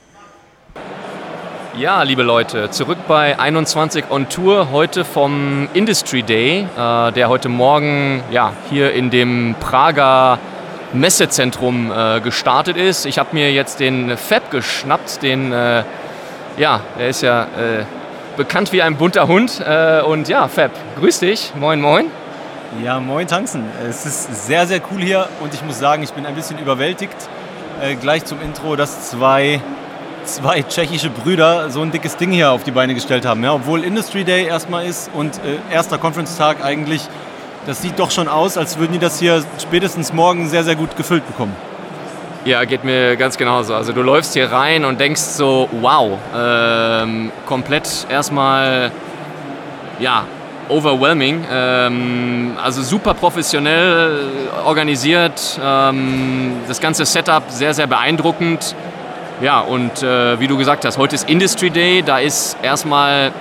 [1.74, 7.48] Ja, liebe Leute, zurück bei 21 on Tour, heute vom Industry Day, äh, der heute
[7.48, 10.38] Morgen ja, hier in dem Prager
[10.92, 13.06] Messezentrum äh, gestartet ist.
[13.06, 15.84] Ich habe mir jetzt den Fab geschnappt, den, äh,
[16.58, 17.84] ja, er ist ja äh,
[18.36, 19.62] bekannt wie ein bunter Hund.
[19.66, 22.10] Äh, und ja, Fab, grüß dich, moin moin.
[22.84, 23.64] Ja, moin Tanzen.
[23.88, 27.16] Es ist sehr, sehr cool hier und ich muss sagen, ich bin ein bisschen überwältigt.
[27.80, 29.62] Äh, gleich zum Intro, dass zwei,
[30.24, 33.42] zwei tschechische Brüder so ein dickes Ding hier auf die Beine gestellt haben.
[33.42, 37.08] Ja, obwohl Industry Day erstmal ist und äh, erster Conference-Tag eigentlich
[37.66, 40.96] das sieht doch schon aus, als würden die das hier spätestens morgen sehr, sehr gut
[40.96, 41.54] gefüllt bekommen.
[42.44, 43.74] Ja, geht mir ganz genauso.
[43.74, 48.90] Also du läufst hier rein und denkst so, wow, ähm, komplett erstmal,
[50.00, 50.24] ja,
[50.68, 51.44] overwhelming.
[51.52, 54.24] Ähm, also super professionell
[54.64, 58.74] organisiert, ähm, das ganze Setup sehr, sehr beeindruckend.
[59.42, 63.32] Ja, und äh, wie du gesagt hast, heute ist Industry Day, da ist erstmal,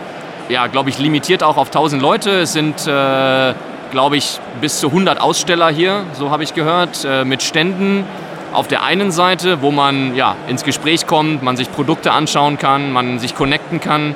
[0.49, 2.41] ja, glaube ich, limitiert auch auf 1000 Leute.
[2.41, 2.87] Es sind...
[2.87, 3.53] Äh,
[3.91, 8.05] glaube ich, bis zu 100 Aussteller hier, so habe ich gehört, äh, mit Ständen
[8.53, 12.91] auf der einen Seite, wo man ja, ins Gespräch kommt, man sich Produkte anschauen kann,
[12.91, 14.15] man sich connecten kann.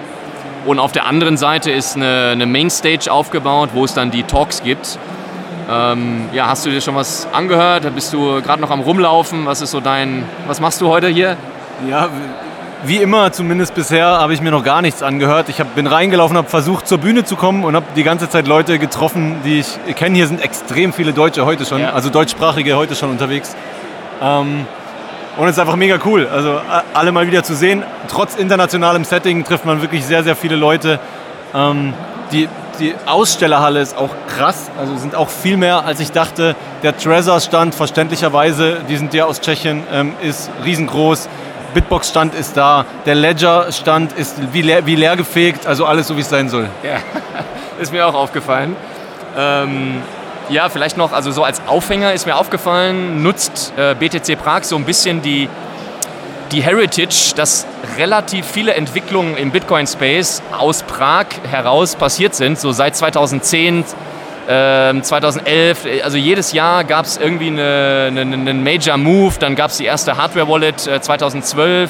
[0.66, 4.64] Und auf der anderen Seite ist eine, eine Mainstage aufgebaut, wo es dann die Talks
[4.64, 4.98] gibt.
[5.70, 7.94] Ähm, ja, hast du dir schon was angehört?
[7.94, 9.46] Bist du gerade noch am Rumlaufen?
[9.46, 11.38] Was ist so dein, was machst du heute hier?
[11.90, 12.10] Ja,
[12.84, 15.50] wie immer, zumindest bisher, habe ich mir noch gar nichts angehört.
[15.50, 18.48] Ich hab, bin reingelaufen, habe versucht zur Bühne zu kommen und habe die ganze Zeit
[18.48, 20.16] Leute getroffen, die ich kenne.
[20.16, 21.94] Hier sind extrem viele Deutsche heute schon, ja.
[21.94, 23.56] also deutschsprachige heute schon unterwegs.
[24.22, 24.68] Ähm,
[25.38, 26.28] und es ist einfach mega cool.
[26.32, 26.62] Also
[26.94, 27.84] alle mal wieder zu sehen.
[28.08, 31.00] Trotz internationalem Setting trifft man wirklich sehr, sehr viele Leute.
[31.54, 31.94] Ähm,
[32.32, 32.48] die,
[32.80, 36.56] die Ausstellerhalle ist auch krass, also sind auch viel mehr, als ich dachte.
[36.84, 41.30] Der Treasure-Stand, verständlicherweise, die sind ja aus Tschechien, ähm, ist riesengroß.
[41.76, 46.22] Bitbox-Stand ist da, der Ledger-Stand ist wie leer, wie leer gefegt, also alles so, wie
[46.22, 46.70] es sein soll.
[46.84, 47.00] Ja,
[47.82, 48.78] ist mir auch aufgefallen.
[49.38, 50.02] Ähm,
[50.48, 54.78] ja, vielleicht noch, also so als Aufhänger ist mir aufgefallen, nutzt äh, BTC Prag so
[54.78, 55.50] ein bisschen die,
[56.54, 62.96] die Heritage, dass relativ viele Entwicklungen im Bitcoin-Space aus Prag heraus passiert sind, so seit
[62.96, 63.84] 2010,
[64.48, 69.72] 2011, ähm, also jedes Jahr gab es irgendwie einen eine, eine Major Move, dann gab
[69.72, 71.90] es die erste Hardware-Wallet äh, 2012.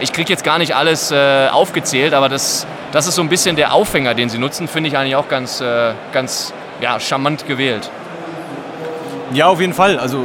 [0.00, 3.56] Ich kriege jetzt gar nicht alles äh, aufgezählt, aber das, das ist so ein bisschen
[3.56, 7.90] der Aufhänger, den sie nutzen, finde ich eigentlich auch ganz, äh, ganz ja, charmant gewählt.
[9.32, 9.98] Ja, auf jeden Fall.
[9.98, 10.24] Also,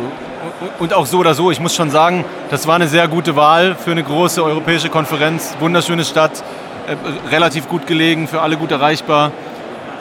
[0.78, 3.76] und auch so oder so, ich muss schon sagen, das war eine sehr gute Wahl
[3.76, 5.56] für eine große europäische Konferenz.
[5.60, 6.44] Wunderschöne Stadt,
[6.88, 9.32] äh, relativ gut gelegen, für alle gut erreichbar.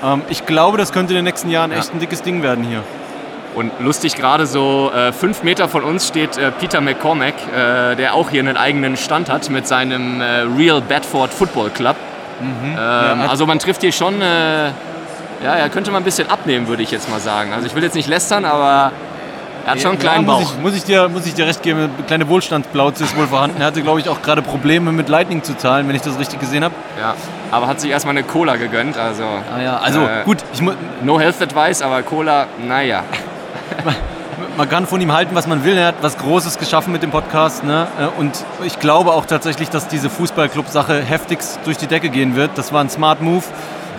[0.03, 1.79] Ähm, ich glaube, das könnte in den nächsten Jahren ja.
[1.79, 2.83] echt ein dickes Ding werden hier.
[3.55, 8.14] Und lustig, gerade so äh, fünf Meter von uns steht äh, Peter McCormack, äh, der
[8.14, 11.97] auch hier einen eigenen Stand hat mit seinem äh, Real Bedford Football Club.
[12.41, 12.70] Mhm.
[12.70, 14.68] Ähm, ja, also man trifft hier schon äh,
[15.45, 17.53] Ja, er könnte mal ein bisschen abnehmen, würde ich jetzt mal sagen.
[17.53, 18.93] Also ich will jetzt nicht lästern, aber
[19.65, 20.41] er hat schon einen kleinen Bauch.
[20.41, 23.27] Muss ich, muss ich, dir, muss ich dir recht geben, eine kleine Wohlstandsplauze ist wohl
[23.27, 23.61] vorhanden.
[23.61, 26.41] Er hatte, glaube ich, auch gerade Probleme mit Lightning zu zahlen, wenn ich das richtig
[26.41, 26.75] gesehen habe.
[26.99, 27.15] Ja,
[27.51, 28.97] aber hat sich erstmal eine Cola gegönnt.
[28.97, 30.39] Also, ah ja, also äh, gut.
[30.53, 30.61] Ich
[31.03, 33.05] no Health Advice, aber Cola, naja.
[34.57, 35.77] man kann von ihm halten, was man will.
[35.77, 37.65] Er hat was Großes geschaffen mit dem Podcast.
[37.65, 37.87] Ne?
[38.19, 42.51] Und ich glaube auch tatsächlich, dass diese Fußballclub-Sache heftigst durch die Decke gehen wird.
[42.57, 43.45] Das war ein Smart Move.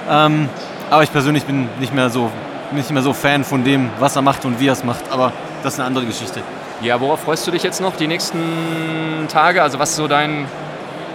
[0.10, 0.50] Ähm,
[0.90, 2.30] aber ich persönlich bin nicht mehr so
[2.74, 5.12] nicht mehr so Fan von dem, was er macht und wie er es macht.
[5.12, 5.32] Aber
[5.64, 6.42] das ist eine andere Geschichte.
[6.82, 9.62] Ja, worauf freust du dich jetzt noch die nächsten Tage?
[9.64, 10.46] Also was ist so dein,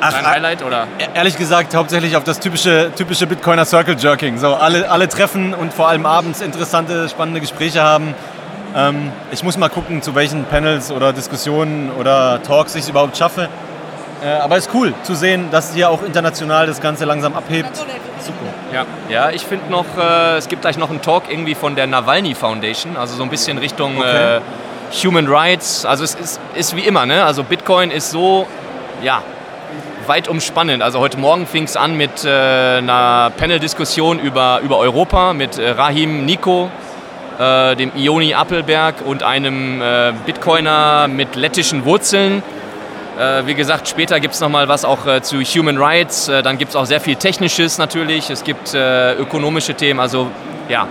[0.00, 0.64] Ach, dein Highlight?
[0.64, 0.86] Oder?
[0.98, 4.38] E-, ehrlich gesagt, hauptsächlich auf das typische, typische Bitcoiner Circle Jerking.
[4.38, 8.14] So alle, alle treffen und vor allem abends interessante, spannende Gespräche haben.
[8.74, 13.16] Ähm, ich muss mal gucken, zu welchen Panels oder Diskussionen oder Talks ich es überhaupt
[13.16, 13.48] schaffe.
[14.22, 17.76] Äh, aber es ist cool zu sehen, dass hier auch international das Ganze langsam abhebt.
[17.76, 18.36] Super.
[18.72, 21.86] Ja, ja ich finde noch, äh, es gibt gleich noch einen Talk irgendwie von der
[21.86, 24.36] Nawalny Foundation, also so ein bisschen Richtung okay.
[24.36, 24.40] äh,
[25.04, 25.84] Human Rights.
[25.84, 27.24] Also es ist, ist wie immer, ne?
[27.24, 28.46] Also Bitcoin ist so,
[29.02, 29.22] ja,
[30.08, 30.82] weit umspannend.
[30.82, 35.70] Also heute Morgen fing es an mit äh, einer Panel-Diskussion über, über Europa mit äh,
[35.70, 36.70] Rahim Nico,
[37.38, 39.82] äh, dem Ioni Appelberg und einem
[40.26, 42.42] Bitcoiner mit lettischen Wurzeln.
[43.18, 46.28] Äh, wie gesagt, später gibt es nochmal was auch äh, zu Human Rights.
[46.28, 48.30] Äh, dann gibt es auch sehr viel Technisches natürlich.
[48.30, 50.00] Es gibt ökonomische Themen.
[50.00, 50.28] Also
[50.68, 50.86] ja,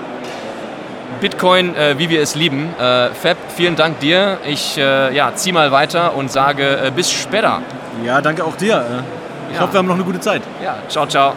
[1.22, 2.70] Bitcoin, wie wir es lieben.
[2.78, 4.38] Fab, vielen Dank dir.
[4.46, 7.62] Ich ja, zieh mal weiter und sage bis später.
[8.04, 9.04] Ja, danke auch dir.
[9.50, 9.62] Ich ja.
[9.62, 10.42] hoffe, wir haben noch eine gute Zeit.
[10.64, 11.34] Ja, ciao, ciao.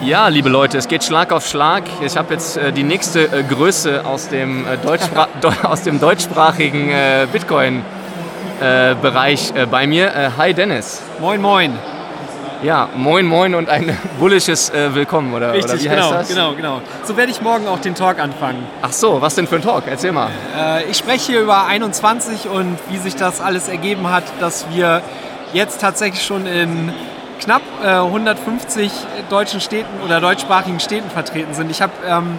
[0.00, 1.82] Ja, liebe Leute, es geht Schlag auf Schlag.
[2.00, 5.26] Ich habe jetzt äh, die nächste äh, Größe aus dem, äh, Deutschspra
[5.64, 10.32] aus dem deutschsprachigen äh, Bitcoin-Bereich äh, äh, bei mir.
[10.36, 11.02] hi Dennis.
[11.20, 11.76] Moin, moin.
[12.62, 16.28] Ja, moin, moin und ein bullisches Willkommen, oder, Richtig, oder wie genau, heißt das?
[16.28, 16.80] genau, genau.
[17.04, 18.64] So werde ich morgen auch den Talk anfangen.
[18.82, 19.82] Ach so, was denn für ein Talk?
[19.88, 20.30] Erzähl mal.
[20.90, 25.02] ich spreche hier über 21 und wie sich das alles ergeben hat, dass wir
[25.52, 26.92] jetzt tatsächlich schon in
[27.38, 28.90] knapp äh, 150
[29.30, 31.70] deutschen Städten oder deutschsprachigen Städten vertreten sind.
[31.70, 32.38] Ich habe ähm,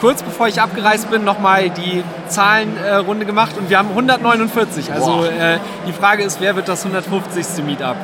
[0.00, 4.92] kurz bevor ich abgereist bin, nochmal die Zahlenrunde äh, gemacht und wir haben 149.
[4.92, 7.64] Also äh, die Frage ist, wer wird das 150.
[7.64, 7.96] Meetup?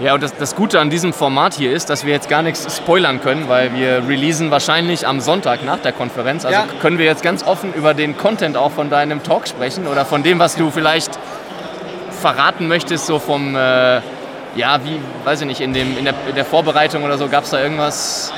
[0.00, 2.76] Ja, und das, das, Gute an diesem Format hier ist, dass wir jetzt gar nichts
[2.76, 6.44] spoilern können, weil wir releasen wahrscheinlich am Sonntag nach der Konferenz.
[6.44, 6.66] Also ja.
[6.80, 10.24] können wir jetzt ganz offen über den Content auch von deinem Talk sprechen oder von
[10.24, 11.18] dem, was du vielleicht
[12.20, 14.00] verraten möchtest, so vom äh,
[14.54, 17.44] ja, wie, weiß ich nicht, in, dem, in, der, in der Vorbereitung oder so, gab
[17.44, 18.32] es da irgendwas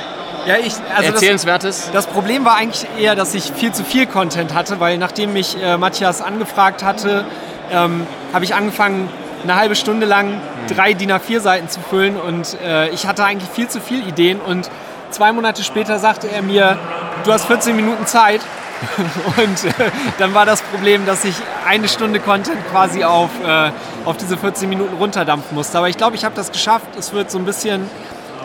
[0.45, 1.85] ja, ich, also Erzählenswertes?
[1.85, 5.33] Das, das, Problem war eigentlich eher, dass ich viel zu viel Content hatte, weil nachdem
[5.33, 7.25] mich äh, Matthias angefragt hatte,
[7.71, 9.09] ähm, habe ich angefangen,
[9.43, 10.75] eine halbe Stunde lang hm.
[10.75, 14.69] drei DIN A4-Seiten zu füllen und äh, ich hatte eigentlich viel zu viele Ideen und
[15.11, 16.77] zwei Monate später sagte er mir,
[17.23, 18.41] du hast 14 Minuten Zeit
[19.37, 21.35] Und äh, dann war das Problem, dass ich
[21.67, 23.71] eine Stunde Content quasi auf, äh,
[24.05, 25.77] auf diese 14 Minuten runterdampfen musste.
[25.77, 26.87] Aber ich glaube, ich habe das geschafft.
[26.97, 27.89] Es wird so ein bisschen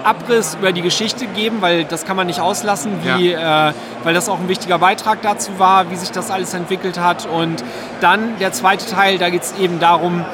[0.04, 3.70] Abriss über die Geschichte geben, weil das kann man nicht auslassen, wie, ja.
[3.70, 7.26] äh, weil das auch ein wichtiger Beitrag dazu war, wie sich das alles entwickelt hat.
[7.26, 7.62] Und
[8.00, 10.24] dann der zweite Teil, da geht es eben darum,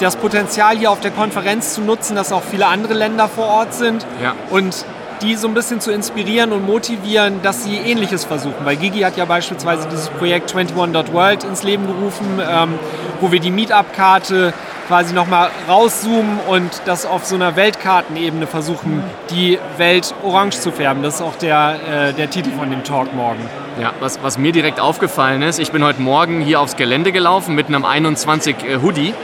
[0.00, 3.74] das Potenzial hier auf der Konferenz zu nutzen, dass auch viele andere Länder vor Ort
[3.74, 4.04] sind.
[4.22, 4.34] Ja.
[4.50, 4.84] Und
[5.24, 8.64] die so ein bisschen zu inspirieren und motivieren, dass sie Ähnliches versuchen.
[8.64, 12.74] Weil Gigi hat ja beispielsweise dieses Projekt 21.world ins Leben gerufen, ähm,
[13.20, 14.52] wo wir die Meetup-Karte
[14.86, 21.02] quasi nochmal rauszoomen und das auf so einer Weltkartenebene versuchen, die Welt orange zu färben.
[21.02, 23.40] Das ist auch der, äh, der Titel von dem Talk morgen.
[23.80, 27.54] Ja, was, was mir direkt aufgefallen ist, ich bin heute Morgen hier aufs Gelände gelaufen
[27.54, 29.14] mit einem 21 äh, Hoodie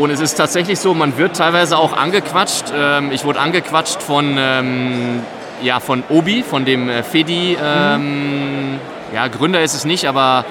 [0.00, 2.72] und es ist tatsächlich so, man wird teilweise auch angequatscht.
[2.74, 5.22] Ähm, ich wurde angequatscht von, ähm,
[5.62, 7.54] ja, von Obi, von dem äh, Fedi.
[7.60, 8.80] Mhm.
[9.12, 10.46] Ja, Gründer ist es nicht, aber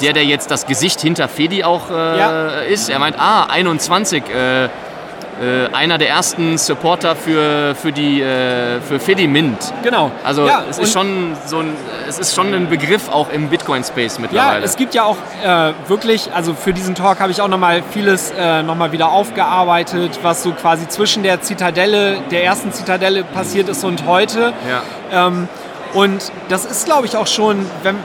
[0.00, 2.48] der, der jetzt das Gesicht hinter Fedi auch äh, ja.
[2.62, 2.88] ist.
[2.88, 4.24] Er meint, ah, 21.
[5.40, 9.58] Äh, einer der ersten Supporter für, für, die, äh, für Fedimint.
[9.82, 10.10] Genau.
[10.24, 11.74] Also ja, es, ist schon so ein,
[12.08, 14.60] es ist schon ein Begriff auch im Bitcoin-Space mittlerweile.
[14.60, 17.82] Ja, es gibt ja auch äh, wirklich, also für diesen Talk habe ich auch nochmal
[17.90, 23.68] vieles äh, nochmal wieder aufgearbeitet, was so quasi zwischen der Zitadelle, der ersten Zitadelle passiert
[23.68, 24.54] ist und heute.
[25.12, 25.26] Ja.
[25.26, 25.48] Ähm,
[25.92, 27.96] und das ist, glaube ich, auch schon, wenn,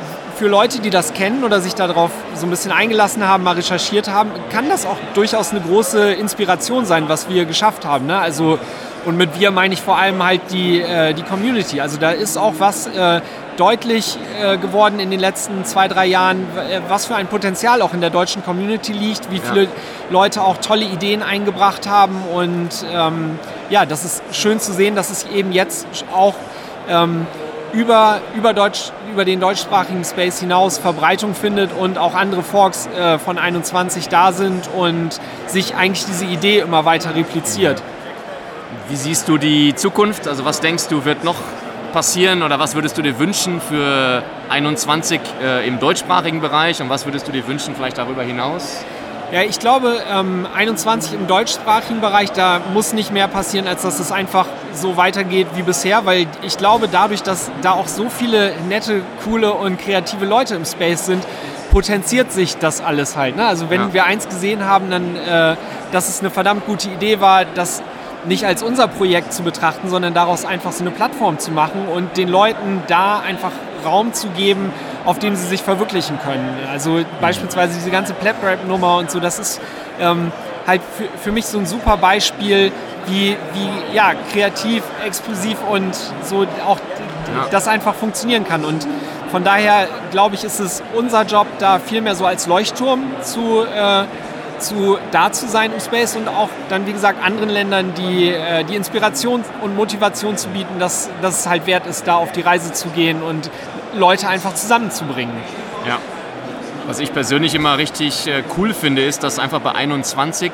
[0.41, 4.09] für Leute, die das kennen oder sich darauf so ein bisschen eingelassen haben, mal recherchiert
[4.09, 8.07] haben, kann das auch durchaus eine große Inspiration sein, was wir geschafft haben.
[8.07, 8.17] Ne?
[8.17, 8.57] Also
[9.05, 11.79] und mit wir meine ich vor allem halt die, äh, die Community.
[11.79, 13.21] Also da ist auch was, äh,
[13.57, 17.93] deutlich äh, geworden in den letzten zwei, drei Jahren, äh, was für ein Potenzial auch
[17.93, 19.69] in der deutschen Community liegt, wie viele ja.
[20.09, 22.19] Leute auch tolle Ideen eingebracht haben.
[22.33, 23.37] Und ähm,
[23.69, 26.33] ja, das ist schön zu sehen, dass es eben jetzt auch
[26.89, 27.27] ähm,
[27.73, 33.19] über, über, Deutsch, über den deutschsprachigen Space hinaus Verbreitung findet und auch andere Forks äh,
[33.19, 37.83] von 21 da sind und sich eigentlich diese Idee immer weiter repliziert.
[38.87, 40.27] Wie siehst du die Zukunft?
[40.27, 41.35] Also was denkst du, wird noch
[41.91, 47.05] passieren oder was würdest du dir wünschen für 21 äh, im deutschsprachigen Bereich und was
[47.05, 48.83] würdest du dir wünschen vielleicht darüber hinaus?
[49.31, 53.99] Ja, ich glaube, ähm, 21 im deutschsprachigen Bereich, da muss nicht mehr passieren, als dass
[53.99, 58.53] es einfach so weitergeht wie bisher, weil ich glaube, dadurch, dass da auch so viele
[58.67, 61.23] nette, coole und kreative Leute im Space sind,
[61.71, 63.37] potenziert sich das alles halt.
[63.37, 63.45] Ne?
[63.45, 63.93] Also wenn ja.
[63.93, 65.55] wir eins gesehen haben, dann, äh,
[65.93, 67.81] dass es eine verdammt gute Idee war, dass
[68.25, 72.17] nicht als unser Projekt zu betrachten, sondern daraus einfach so eine Plattform zu machen und
[72.17, 73.51] den Leuten da einfach
[73.85, 74.71] Raum zu geben,
[75.05, 76.57] auf dem sie sich verwirklichen können.
[76.71, 79.61] Also beispielsweise diese ganze Plap-Rap-Nummer und so, das ist
[79.99, 80.31] ähm,
[80.67, 82.71] halt für, für mich so ein super Beispiel,
[83.07, 87.47] wie, wie ja, kreativ, explosiv und so auch ja.
[87.49, 88.63] das einfach funktionieren kann.
[88.63, 88.87] Und
[89.31, 93.63] von daher glaube ich, ist es unser Job, da viel mehr so als Leuchtturm zu
[93.63, 94.03] äh,
[94.61, 98.63] zu, da zu sein im Space und auch dann, wie gesagt, anderen Ländern die, äh,
[98.63, 102.41] die Inspiration und Motivation zu bieten, dass, dass es halt wert ist, da auf die
[102.41, 103.49] Reise zu gehen und
[103.93, 105.35] Leute einfach zusammenzubringen.
[105.87, 105.97] Ja.
[106.87, 110.51] Was ich persönlich immer richtig äh, cool finde, ist, dass einfach bei 21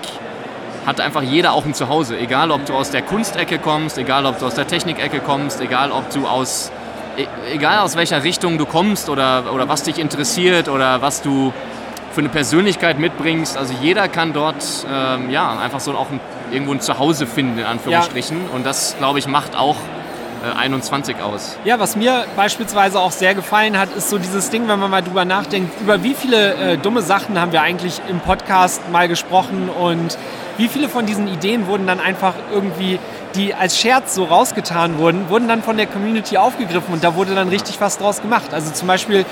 [0.85, 2.17] hat einfach jeder auch ein Zuhause.
[2.17, 5.91] Egal, ob du aus der Kunstecke kommst, egal, ob du aus der Technikecke kommst, egal,
[5.91, 6.71] ob du aus,
[7.17, 11.53] e, egal aus welcher Richtung du kommst oder, oder was dich interessiert oder was du
[12.17, 13.59] für eine Persönlichkeit mitbringst.
[13.59, 16.19] Also jeder kann dort ähm, ja, einfach so auch ein,
[16.51, 18.37] irgendwo ein Zuhause finden, in Anführungsstrichen.
[18.37, 18.55] Ja.
[18.55, 19.75] Und das, glaube ich, macht auch
[20.57, 21.59] 21 äh, aus.
[21.63, 25.03] Ja, was mir beispielsweise auch sehr gefallen hat, ist so dieses Ding, wenn man mal
[25.03, 29.69] drüber nachdenkt, über wie viele äh, dumme Sachen haben wir eigentlich im Podcast mal gesprochen
[29.69, 30.17] und
[30.57, 32.99] wie viele von diesen Ideen wurden dann einfach irgendwie,
[33.35, 37.35] die als Scherz so rausgetan wurden, wurden dann von der Community aufgegriffen und da wurde
[37.35, 38.53] dann richtig was draus gemacht.
[38.53, 39.25] Also zum Beispiel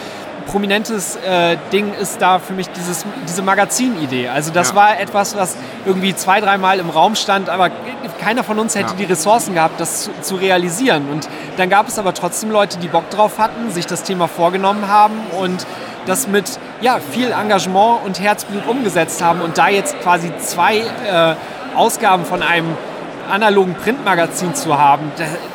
[0.46, 4.30] prominentes äh, Ding ist da für mich dieses, diese Magazin-Idee.
[4.30, 4.76] Also das ja.
[4.76, 5.56] war etwas, was
[5.86, 7.72] irgendwie zwei, dreimal im Raum stand, aber
[8.20, 8.98] keiner von uns hätte ja.
[8.98, 11.10] die Ressourcen gehabt, das zu, zu, realisieren.
[11.10, 14.88] Und dann gab es aber trotzdem Leute, die Bock drauf hatten, sich das Thema vorgenommen
[14.88, 15.66] haben und
[16.06, 21.36] das mit ja, viel Engagement und Herzblut umgesetzt haben und da jetzt quasi zwei äh,
[21.76, 22.78] Ausgaben von einem
[23.30, 25.12] analogen Printmagazin zu haben,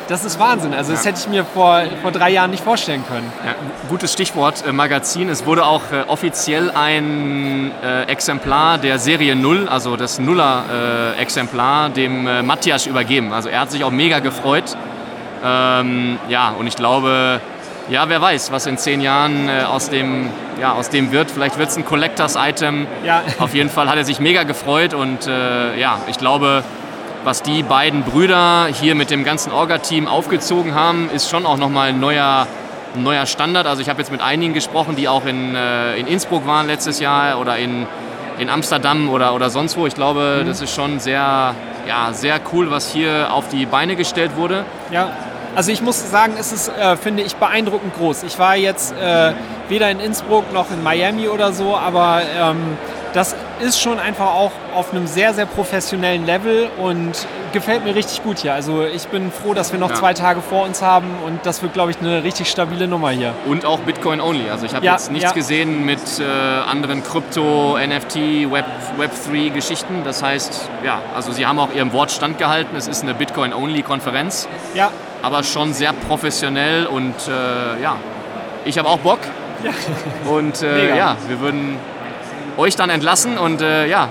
[0.07, 0.73] das ist Wahnsinn.
[0.73, 3.31] Also das hätte ich mir vor, vor drei Jahren nicht vorstellen können.
[3.45, 3.55] Ja,
[3.89, 5.29] gutes Stichwort äh, Magazin.
[5.29, 11.91] Es wurde auch äh, offiziell ein äh, Exemplar der Serie Null, also das Nuller-Exemplar, äh,
[11.91, 13.33] dem äh, Matthias übergeben.
[13.33, 14.75] Also er hat sich auch mega gefreut.
[15.43, 17.41] Ähm, ja, und ich glaube,
[17.91, 20.29] ja, wer weiß, was in zehn Jahren äh, aus, dem,
[20.59, 21.29] ja, aus dem wird.
[21.29, 22.87] Vielleicht wird es ein Collectors-Item.
[23.05, 23.21] Ja.
[23.39, 26.63] Auf jeden Fall hat er sich mega gefreut und ja, ich glaube,
[27.23, 31.89] was die beiden Brüder hier mit dem ganzen Orga-Team aufgezogen haben, ist schon auch nochmal
[31.89, 32.47] ein neuer,
[32.95, 33.67] ein neuer Standard.
[33.67, 36.99] Also ich habe jetzt mit einigen gesprochen, die auch in, äh, in Innsbruck waren letztes
[36.99, 37.85] Jahr oder in,
[38.39, 39.85] in Amsterdam oder, oder sonst wo.
[39.85, 40.47] Ich glaube, mhm.
[40.47, 41.55] das ist schon sehr,
[41.87, 44.65] ja, sehr cool, was hier auf die Beine gestellt wurde.
[44.91, 45.09] Ja.
[45.55, 48.23] Also ich muss sagen, es ist, äh, finde ich, beeindruckend groß.
[48.23, 49.33] Ich war jetzt äh,
[49.67, 52.77] weder in Innsbruck noch in Miami oder so, aber ähm,
[53.13, 58.23] das ist schon einfach auch auf einem sehr, sehr professionellen Level und gefällt mir richtig
[58.23, 58.53] gut hier.
[58.53, 59.95] Also ich bin froh, dass wir noch ja.
[59.95, 63.33] zwei Tage vor uns haben und das wird, glaube ich, eine richtig stabile Nummer hier.
[63.45, 64.49] Und auch Bitcoin only.
[64.49, 65.33] Also ich habe ja, jetzt nichts ja.
[65.33, 68.65] gesehen mit äh, anderen Krypto, NFT, Web,
[68.97, 70.03] Web3 Geschichten.
[70.05, 72.77] Das heißt, ja, also sie haben auch ihrem Wort standgehalten.
[72.77, 74.47] Es ist eine Bitcoin only Konferenz.
[74.73, 74.91] Ja.
[75.21, 77.97] Aber schon sehr professionell und äh, ja,
[78.65, 79.19] ich habe auch Bock.
[79.63, 79.71] Ja.
[80.31, 81.77] Und äh, ja, wir würden
[82.57, 84.09] euch dann entlassen und äh, ja,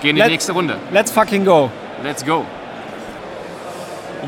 [0.00, 0.76] gehen in die Let, nächste Runde.
[0.90, 1.70] Let's fucking go.
[2.02, 2.44] Let's go.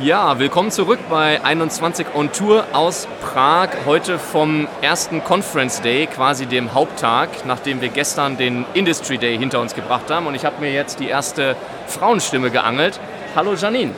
[0.00, 3.70] Ja, willkommen zurück bei 21 on Tour aus Prag.
[3.84, 9.60] Heute vom ersten Conference Day, quasi dem Haupttag, nachdem wir gestern den Industry Day hinter
[9.60, 10.28] uns gebracht haben.
[10.28, 11.56] Und ich habe mir jetzt die erste
[11.88, 13.00] Frauenstimme geangelt.
[13.34, 13.92] Hallo Janine.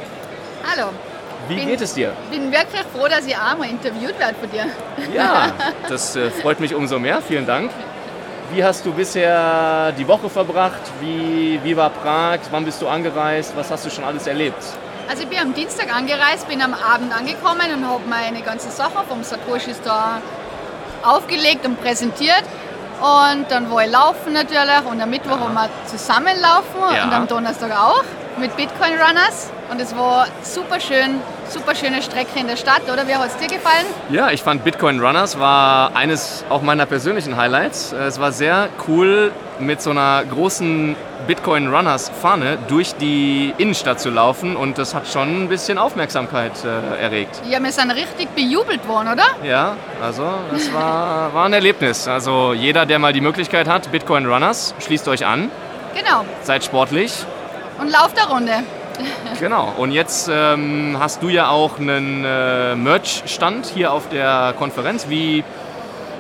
[0.65, 0.89] Hallo.
[1.51, 2.13] Wie bin, geht es dir?
[2.31, 4.67] Ich bin wirklich froh, dass ich auch mal interviewt werde von dir.
[5.13, 5.53] Ja,
[5.89, 7.21] das äh, freut mich umso mehr.
[7.21, 7.73] Vielen Dank.
[8.53, 10.81] Wie hast du bisher die Woche verbracht?
[11.01, 12.39] Wie, wie war Prag?
[12.51, 13.57] Wann bist du angereist?
[13.57, 14.63] Was hast du schon alles erlebt?
[15.09, 19.05] Also ich bin am Dienstag angereist, bin am Abend angekommen und habe meine ganze Sache
[19.09, 20.23] vom Satoshi Store
[21.03, 22.45] aufgelegt und präsentiert.
[23.01, 25.41] Und dann war ich laufen natürlich und am Mittwoch ja.
[25.41, 27.05] haben wir zusammenlaufen ja.
[27.05, 28.05] und am Donnerstag auch
[28.39, 29.51] mit Bitcoin Runners.
[29.71, 33.07] Und es war super schön, super schöne Strecke in der Stadt, oder?
[33.07, 33.87] Wie hat es dir gefallen?
[34.09, 37.93] Ja, ich fand Bitcoin Runners war eines auch meiner persönlichen Highlights.
[37.93, 40.97] Es war sehr cool, mit so einer großen
[41.29, 46.53] Bitcoin Runners Fahne durch die Innenstadt zu laufen und das hat schon ein bisschen Aufmerksamkeit
[46.64, 47.41] äh, erregt.
[47.49, 49.25] Ja, wir sind richtig bejubelt worden, oder?
[49.45, 52.09] Ja, also das war, war ein Erlebnis.
[52.09, 55.51] Also jeder, der mal die Möglichkeit hat, Bitcoin Runners, schließt euch an.
[55.95, 56.25] Genau.
[56.43, 57.12] Seid sportlich.
[57.79, 58.64] Und lauft der Runde.
[59.39, 65.09] Genau, und jetzt ähm, hast du ja auch einen äh, Merch-Stand hier auf der Konferenz.
[65.09, 65.45] Wie,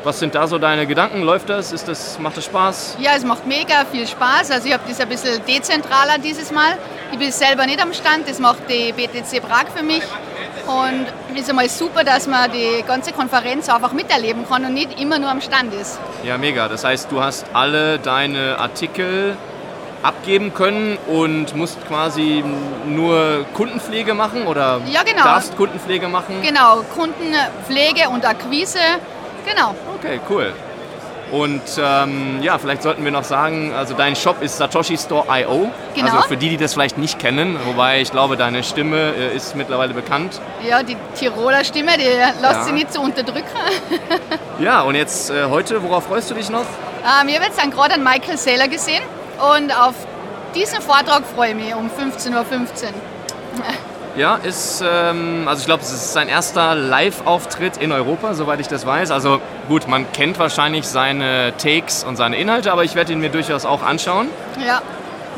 [0.04, 1.22] was sind da so deine Gedanken?
[1.22, 1.72] Läuft das?
[1.72, 2.96] Ist das macht das Spaß?
[3.00, 4.50] Ja, es macht mega viel Spaß.
[4.50, 6.78] Also ich habe das ein bisschen dezentraler dieses Mal.
[7.12, 10.02] Ich bin selber nicht am Stand, das macht die BTC Prag für mich.
[10.66, 15.00] Und es ist einmal super, dass man die ganze Konferenz einfach miterleben kann und nicht
[15.00, 15.98] immer nur am Stand ist.
[16.22, 16.68] Ja, mega.
[16.68, 19.36] Das heißt, du hast alle deine Artikel
[20.02, 22.44] abgeben können und musst quasi
[22.86, 25.24] nur Kundenpflege machen oder ja, genau.
[25.24, 26.36] darfst Kundenpflege machen?
[26.42, 28.78] Genau, Kundenpflege und Akquise,
[29.46, 29.74] genau.
[29.98, 30.52] Okay, cool.
[31.30, 35.70] Und ähm, ja, vielleicht sollten wir noch sagen, also dein Shop ist Satoshi Store.io.
[35.94, 36.06] Genau.
[36.12, 39.54] Also für die, die das vielleicht nicht kennen, wobei ich glaube, deine Stimme äh, ist
[39.54, 40.40] mittlerweile bekannt.
[40.68, 42.64] Ja, die Tiroler Stimme, die lässt ja.
[42.64, 43.46] sich nicht so unterdrücken.
[44.58, 46.60] ja, und jetzt äh, heute, worauf freust du dich noch?
[46.62, 49.02] Ähm, ich habe jetzt gerade einen Michael Saylor gesehen.
[49.40, 49.94] Und auf
[50.54, 52.44] diesen Vortrag freue ich mich um 15.15 Uhr.
[54.16, 58.66] Ja, ist, ähm, also ich glaube, es ist sein erster Live-Auftritt in Europa, soweit ich
[58.66, 59.12] das weiß.
[59.12, 63.30] Also gut, man kennt wahrscheinlich seine Takes und seine Inhalte, aber ich werde ihn mir
[63.30, 64.28] durchaus auch anschauen.
[64.66, 64.82] Ja,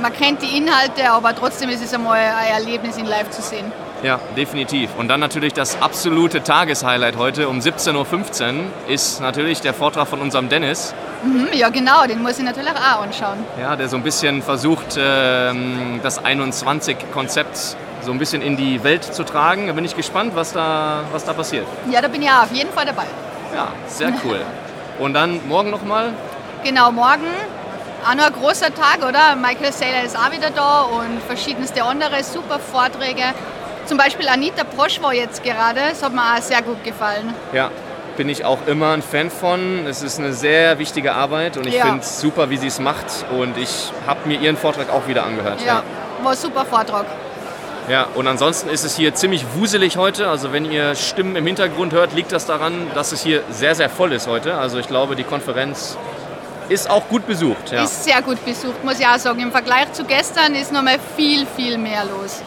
[0.01, 3.71] man kennt die Inhalte, aber trotzdem ist es einmal ein Erlebnis, ihn live zu sehen.
[4.03, 4.91] Ja, definitiv.
[4.99, 10.21] Und dann natürlich das absolute Tageshighlight heute um 17.15 Uhr ist natürlich der Vortrag von
[10.21, 10.93] unserem Dennis.
[11.23, 13.39] Mhm, ja, genau, den muss ich natürlich auch anschauen.
[13.61, 19.05] Ja, der so ein bisschen versucht, ähm, das 21-Konzept so ein bisschen in die Welt
[19.05, 19.69] zu tragen.
[19.69, 21.67] Da bin ich gespannt, was da, was da passiert.
[21.89, 23.05] Ja, da bin ich auf jeden Fall dabei.
[23.55, 24.41] Ja, sehr cool.
[24.99, 26.13] Und dann morgen nochmal?
[26.65, 27.27] Genau, morgen
[28.05, 29.37] auch noch ein großer Tag, oder?
[29.37, 33.23] Michael Saylor ist auch wieder da und verschiedenste andere super Vorträge.
[33.87, 37.35] Zum Beispiel Anita Prosch war jetzt gerade, das hat mir auch sehr gut gefallen.
[37.53, 37.71] Ja,
[38.17, 39.87] bin ich auch immer ein Fan von.
[39.87, 41.87] Es ist eine sehr wichtige Arbeit und ich ja.
[41.87, 43.07] finde es super, wie sie es macht.
[43.37, 45.61] Und ich habe mir ihren Vortrag auch wieder angehört.
[45.61, 45.83] Ja, ja,
[46.23, 47.07] war ein super Vortrag.
[47.89, 50.29] Ja, und ansonsten ist es hier ziemlich wuselig heute.
[50.29, 53.91] Also wenn ihr Stimmen im Hintergrund hört, liegt das daran, dass es hier sehr, sehr
[53.91, 54.57] voll ist heute.
[54.57, 55.97] Also ich glaube, die Konferenz
[56.69, 57.73] ist auch gut besucht.
[57.73, 57.83] Ja.
[57.83, 59.41] Ist sehr gut besucht, muss ich auch sagen.
[59.41, 62.41] Im Vergleich zu gestern ist noch mal viel, viel mehr los.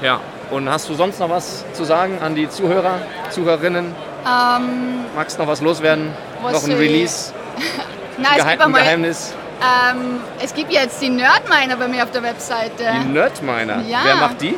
[0.00, 0.20] Ja,
[0.52, 3.00] und hast du sonst noch was zu sagen an die Zuhörer,
[3.30, 3.86] Zuhörerinnen?
[4.24, 6.12] Ähm, Magst du noch was loswerden?
[6.42, 7.32] noch ein Release?
[8.18, 9.34] Nein, Geheim, ein Geheimnis?
[9.62, 12.84] Ähm, es gibt jetzt die Nerdminer bei mir auf der Webseite.
[13.04, 13.82] Die Nerdminer?
[13.88, 14.00] Ja.
[14.04, 14.54] Wer macht die?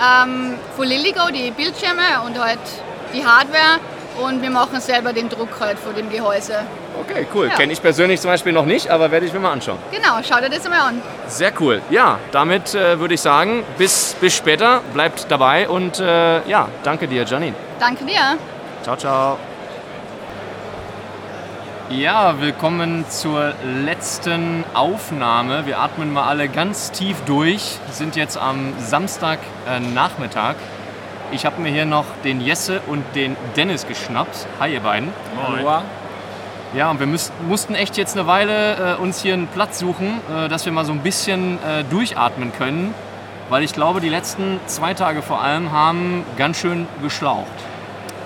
[0.00, 2.58] Ähm, von Liligo, die Bildschirme und halt
[3.14, 3.78] die Hardware.
[4.22, 6.56] Und wir machen selber den Druck halt vor dem Gehäuse.
[7.02, 7.48] Okay, cool.
[7.48, 7.54] Ja.
[7.54, 9.78] Kenne ich persönlich zum Beispiel noch nicht, aber werde ich mir mal anschauen.
[9.90, 11.02] Genau, schau dir das mal an.
[11.26, 11.82] Sehr cool.
[11.90, 14.80] Ja, damit äh, würde ich sagen, bis, bis später.
[14.94, 17.54] Bleibt dabei und äh, ja, danke dir, Janine.
[17.80, 18.38] Danke dir.
[18.82, 19.38] Ciao, ciao.
[21.90, 23.52] Ja, willkommen zur
[23.84, 25.66] letzten Aufnahme.
[25.66, 27.78] Wir atmen mal alle ganz tief durch.
[27.86, 30.52] Wir sind jetzt am Samstagnachmittag.
[30.52, 34.46] Äh, ich habe mir hier noch den Jesse und den Dennis geschnappt.
[34.60, 35.12] Hi, ihr beiden.
[35.34, 35.82] Moin.
[36.74, 40.20] Ja, und wir müssten, mussten echt jetzt eine Weile äh, uns hier einen Platz suchen,
[40.34, 42.94] äh, dass wir mal so ein bisschen äh, durchatmen können.
[43.50, 47.46] Weil ich glaube, die letzten zwei Tage vor allem haben ganz schön geschlaucht.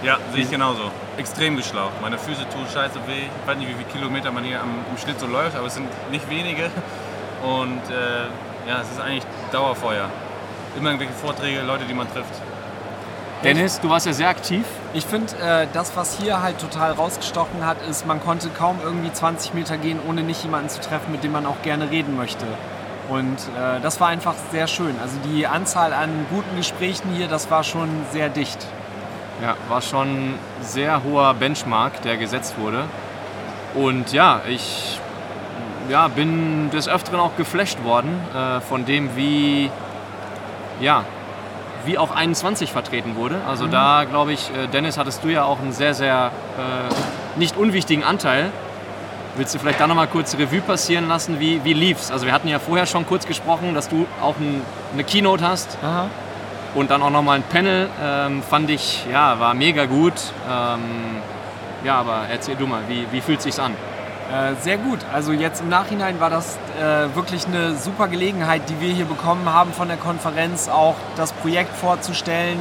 [0.05, 0.92] Ja, sehe ich genauso.
[1.16, 2.01] Extrem geschlaucht.
[2.01, 3.24] Meine Füße tun scheiße weh.
[3.24, 5.74] Ich weiß nicht, wie viele Kilometer man hier am, im Schnitt so läuft, aber es
[5.74, 6.70] sind nicht wenige.
[7.42, 10.09] Und äh, ja, es ist eigentlich Dauerfeuer.
[10.78, 12.34] Immer irgendwelche Vorträge, Leute, die man trifft.
[13.45, 14.64] Dennis, du warst ja sehr aktiv.
[14.95, 19.12] Ich finde, äh, das, was hier halt total rausgestochen hat, ist, man konnte kaum irgendwie
[19.12, 22.47] 20 Meter gehen, ohne nicht jemanden zu treffen, mit dem man auch gerne reden möchte.
[23.09, 24.97] Und äh, das war einfach sehr schön.
[25.01, 28.59] Also die Anzahl an guten Gesprächen hier, das war schon sehr dicht.
[29.43, 32.84] Ja, war schon ein sehr hoher Benchmark, der gesetzt wurde.
[33.74, 34.99] Und ja, ich
[35.89, 39.70] ja, bin des Öfteren auch geflasht worden äh, von dem, wie,
[40.80, 41.05] ja,
[41.87, 43.41] wie auch 21 vertreten wurde.
[43.49, 43.70] Also mhm.
[43.70, 48.05] da glaube ich, äh, Dennis, hattest du ja auch einen sehr, sehr äh, nicht unwichtigen
[48.05, 48.51] Anteil.
[49.37, 52.11] Willst du vielleicht da nochmal kurz Revue passieren lassen, wie, wie lief's?
[52.11, 54.62] Also wir hatten ja vorher schon kurz gesprochen, dass du auch ein,
[54.95, 55.76] eine Keynote hast.
[55.82, 56.09] Aha.
[56.74, 60.14] Und dann auch nochmal ein Panel, ähm, fand ich, ja, war mega gut.
[60.51, 60.80] Ähm,
[61.84, 63.74] ja, aber erzähl du mal, wie, wie fühlt es sich an?
[64.32, 64.98] Äh, sehr gut.
[65.12, 69.52] Also jetzt im Nachhinein war das äh, wirklich eine super Gelegenheit, die wir hier bekommen
[69.52, 72.58] haben von der Konferenz, auch das Projekt vorzustellen.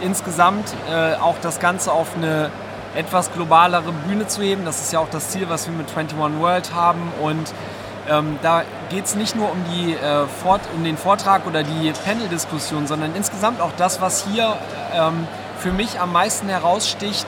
[0.00, 2.50] Insgesamt äh, auch das Ganze auf eine
[2.96, 4.64] etwas globalere Bühne zu heben.
[4.64, 7.12] Das ist ja auch das Ziel, was wir mit 21 World haben.
[7.22, 7.52] Und
[8.08, 11.92] ähm, da geht es nicht nur um, die, äh, Fort, um den Vortrag oder die
[12.04, 14.56] Panel-Diskussion, sondern insgesamt auch das, was hier
[14.92, 15.28] ähm,
[15.58, 17.26] für mich am meisten heraussticht,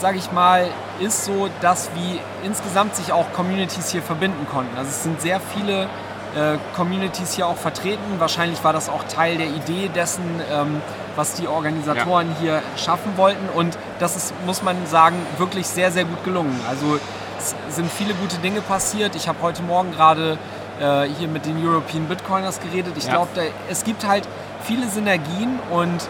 [0.00, 0.68] sage ich mal,
[1.00, 4.76] ist so, dass wie insgesamt sich auch Communities hier verbinden konnten.
[4.76, 5.88] Also es sind sehr viele
[6.34, 8.18] äh, Communities hier auch vertreten.
[8.18, 10.82] Wahrscheinlich war das auch Teil der Idee dessen, ähm,
[11.16, 12.40] was die Organisatoren ja.
[12.40, 13.48] hier schaffen wollten.
[13.54, 16.58] Und das ist, muss man sagen, wirklich sehr, sehr gut gelungen.
[16.68, 16.98] Also
[17.38, 19.14] es sind viele gute Dinge passiert.
[19.14, 20.38] Ich habe heute Morgen gerade
[20.80, 22.94] äh, hier mit den European Bitcoiners geredet.
[22.96, 23.12] Ich ja.
[23.12, 23.28] glaube,
[23.70, 24.26] es gibt halt
[24.62, 26.02] viele Synergien und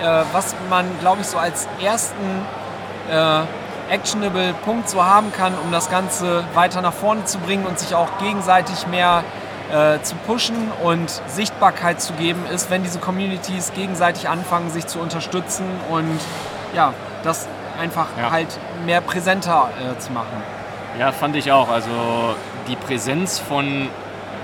[0.00, 2.46] äh, was man, glaube ich, so als ersten
[3.10, 7.78] äh, actionable Punkt so haben kann, um das Ganze weiter nach vorne zu bringen und
[7.78, 9.24] sich auch gegenseitig mehr
[9.72, 14.98] äh, zu pushen und Sichtbarkeit zu geben, ist, wenn diese Communities gegenseitig anfangen, sich zu
[14.98, 16.20] unterstützen und
[16.74, 16.92] ja,
[17.22, 17.48] das
[17.80, 18.30] einfach ja.
[18.30, 18.48] halt
[18.84, 20.42] mehr präsenter äh, zu machen.
[20.98, 21.68] Ja, fand ich auch.
[21.68, 22.34] Also
[22.66, 23.88] die Präsenz von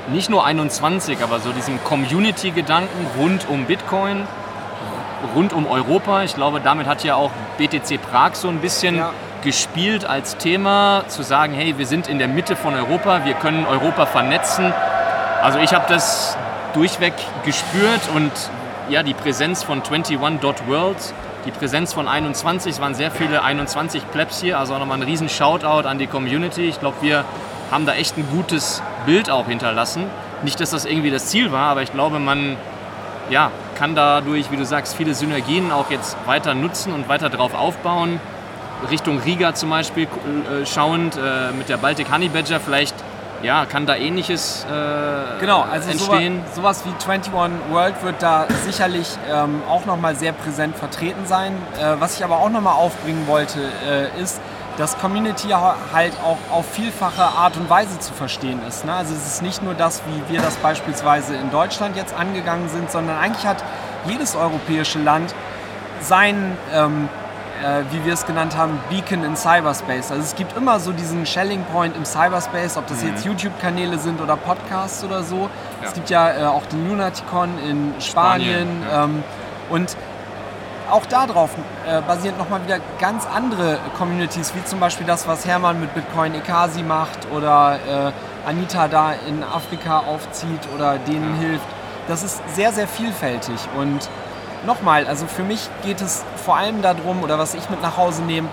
[0.09, 4.27] nicht nur 21, aber so diesem Community-Gedanken rund um Bitcoin,
[5.35, 6.23] rund um Europa.
[6.23, 9.11] Ich glaube, damit hat ja auch BTC Prag so ein bisschen ja.
[9.43, 13.67] gespielt als Thema, zu sagen, hey, wir sind in der Mitte von Europa, wir können
[13.67, 14.73] Europa vernetzen.
[15.43, 16.37] Also ich habe das
[16.75, 17.15] durchweg
[17.45, 18.33] gespürt und
[18.89, 20.97] ja, die Präsenz von 21.world,
[21.47, 25.29] die Präsenz von 21, es waren sehr viele 21 Plebs hier, also nochmal ein riesen
[25.29, 26.63] Shoutout an die Community.
[26.69, 27.25] Ich glaube, wir
[27.71, 30.05] haben da echt ein gutes Bild auch hinterlassen.
[30.43, 32.57] Nicht, dass das irgendwie das Ziel war, aber ich glaube, man
[33.31, 37.55] ja, kann dadurch, wie du sagst, viele Synergien auch jetzt weiter nutzen und weiter drauf
[37.55, 38.21] aufbauen.
[38.91, 42.95] Richtung Riga zum Beispiel äh, schauend, äh, mit der Baltic Honey Badger vielleicht
[43.45, 46.43] ja, kann da ähnliches äh, genau, also entstehen?
[46.55, 47.33] Sowas, sowas wie 21
[47.71, 51.53] World wird da sicherlich ähm, auch nochmal sehr präsent vertreten sein.
[51.79, 54.41] Äh, was ich aber auch nochmal aufbringen wollte, äh, ist,
[54.77, 58.85] dass Community halt auch auf vielfache Art und Weise zu verstehen ist.
[58.85, 58.93] Ne?
[58.93, 62.91] Also es ist nicht nur das, wie wir das beispielsweise in Deutschland jetzt angegangen sind,
[62.91, 63.63] sondern eigentlich hat
[64.07, 65.35] jedes europäische Land
[66.01, 67.09] sein, ähm,
[67.63, 70.11] äh, wie wir es genannt haben, Beacon in Cyberspace.
[70.11, 73.11] Also es gibt immer so diesen Shelling Point im Cyberspace, ob das mhm.
[73.11, 75.49] jetzt YouTube-Kanäle sind oder Podcasts oder so.
[75.81, 75.89] Ja.
[75.89, 78.03] Es gibt ja äh, auch den Lunaticon in Spanien.
[78.03, 79.05] Spanien ja.
[79.05, 79.25] ähm,
[79.71, 79.97] und
[80.91, 81.51] auch darauf
[81.87, 86.35] äh, basieren nochmal wieder ganz andere Communities, wie zum Beispiel das, was Hermann mit Bitcoin
[86.35, 91.65] Ekasi macht oder äh, Anita da in Afrika aufzieht oder denen hilft.
[92.09, 93.57] Das ist sehr, sehr vielfältig.
[93.79, 94.09] Und
[94.67, 98.23] nochmal, also für mich geht es vor allem darum, oder was ich mit nach Hause
[98.23, 98.49] nehme,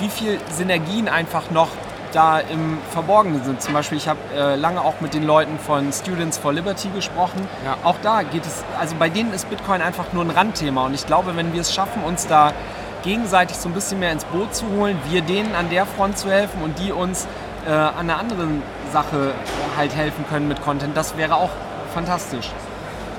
[0.00, 1.68] wie viel Synergien einfach noch
[2.12, 3.62] da im Verborgenen sind.
[3.62, 7.48] Zum Beispiel, ich habe äh, lange auch mit den Leuten von Students for Liberty gesprochen.
[7.64, 7.76] Ja.
[7.84, 10.86] Auch da geht es, also bei denen ist Bitcoin einfach nur ein Randthema.
[10.86, 12.52] Und ich glaube, wenn wir es schaffen, uns da
[13.02, 16.30] gegenseitig so ein bisschen mehr ins Boot zu holen, wir denen an der Front zu
[16.30, 17.26] helfen und die uns
[17.66, 19.32] äh, an einer anderen Sache
[19.76, 21.50] halt helfen können mit Content, das wäre auch
[21.94, 22.50] fantastisch.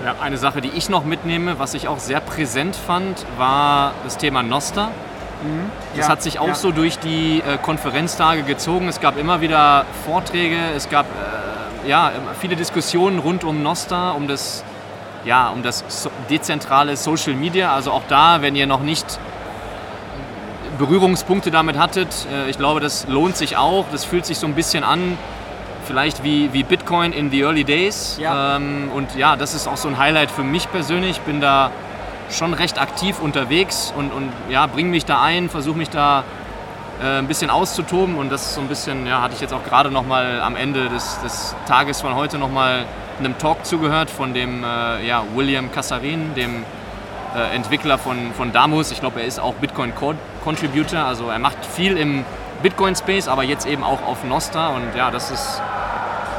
[0.03, 4.17] Ja, eine Sache, die ich noch mitnehme, was ich auch sehr präsent fand, war das
[4.17, 4.91] Thema Noster.
[5.41, 5.71] Mhm.
[5.95, 6.55] Das ja, hat sich auch ja.
[6.55, 8.87] so durch die äh, Konferenztage gezogen.
[8.87, 14.27] Es gab immer wieder Vorträge, es gab äh, ja, viele Diskussionen rund um Nostar, um
[14.27, 14.63] das,
[15.25, 17.73] ja, um das so dezentrale Social Media.
[17.73, 19.19] Also auch da, wenn ihr noch nicht
[20.77, 23.85] Berührungspunkte damit hattet, äh, ich glaube, das lohnt sich auch.
[23.91, 25.17] Das fühlt sich so ein bisschen an,
[25.85, 28.17] vielleicht wie, wie Bitcoin in the early days.
[28.19, 28.57] Ja.
[28.57, 31.11] Ähm, und ja, das ist auch so ein Highlight für mich persönlich.
[31.11, 31.71] Ich bin da
[32.31, 36.23] schon recht aktiv unterwegs und, und ja, bringe mich da ein, versuche mich da
[37.01, 39.63] äh, ein bisschen auszutoben und das ist so ein bisschen, ja, hatte ich jetzt auch
[39.63, 42.85] gerade noch mal am Ende des, des Tages von heute noch mal
[43.19, 46.63] einem Talk zugehört von dem äh, ja, William Kassarin, dem
[47.35, 48.91] äh, Entwickler von, von Damus.
[48.91, 49.93] Ich glaube, er ist auch Bitcoin
[50.43, 52.25] Contributor, also er macht viel im
[52.61, 55.61] Bitcoin Space, aber jetzt eben auch auf Nostra und ja, das ist,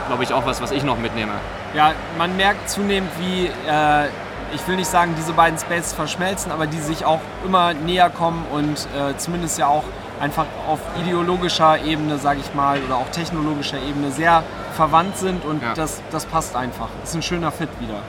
[0.09, 1.33] glaube ich, auch was, was ich noch mitnehme.
[1.75, 4.09] Ja, man merkt zunehmend, wie äh,
[4.55, 8.45] ich will nicht sagen, diese beiden Spaces verschmelzen, aber die sich auch immer näher kommen
[8.53, 9.85] und äh, zumindest ja auch
[10.21, 14.43] einfach auf ideologischer Ebene, sage ich mal, oder auch technologischer Ebene sehr
[14.75, 15.75] verwandt sind und ja.
[15.75, 16.89] das, das passt einfach.
[17.01, 18.01] Das ist ein schöner Fit wieder.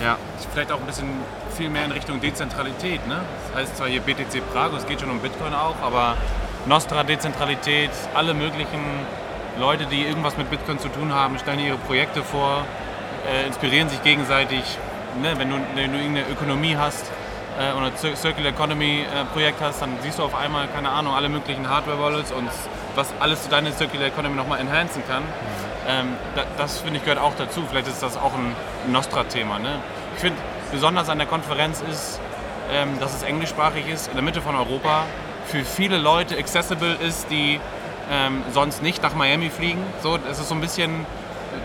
[0.00, 0.16] Ja.
[0.52, 1.08] Vielleicht auch ein bisschen
[1.56, 3.06] viel mehr in Richtung Dezentralität.
[3.06, 3.20] Ne?
[3.48, 6.16] Das heißt zwar hier BTC Prag, es geht schon um Bitcoin auch, aber
[6.66, 8.80] Nostra Dezentralität, alle möglichen
[9.58, 12.64] Leute, die irgendwas mit Bitcoin zu tun haben, stellen ihre Projekte vor,
[13.30, 14.62] äh, inspirieren sich gegenseitig,
[15.20, 17.10] ne, wenn, du, wenn du irgendeine Ökonomie hast
[17.58, 21.28] äh, oder Circular Economy äh, Projekt hast, dann siehst du auf einmal, keine Ahnung, alle
[21.28, 22.48] möglichen Hardware-Wallets und
[22.94, 25.22] was alles zu deiner Circular Economy nochmal enhancen kann.
[25.88, 27.62] Ähm, da, das finde ich gehört auch dazu.
[27.68, 28.54] Vielleicht ist das auch ein
[28.92, 29.58] Nostra-Thema.
[29.58, 29.78] Ne?
[30.14, 30.38] Ich finde,
[30.72, 32.20] besonders an der Konferenz ist,
[32.72, 35.04] ähm, dass es englischsprachig ist, in der Mitte von Europa,
[35.46, 37.58] für viele Leute accessible ist, die
[38.10, 39.82] ähm, sonst nicht nach Miami fliegen.
[40.02, 41.06] So, es ist so ein bisschen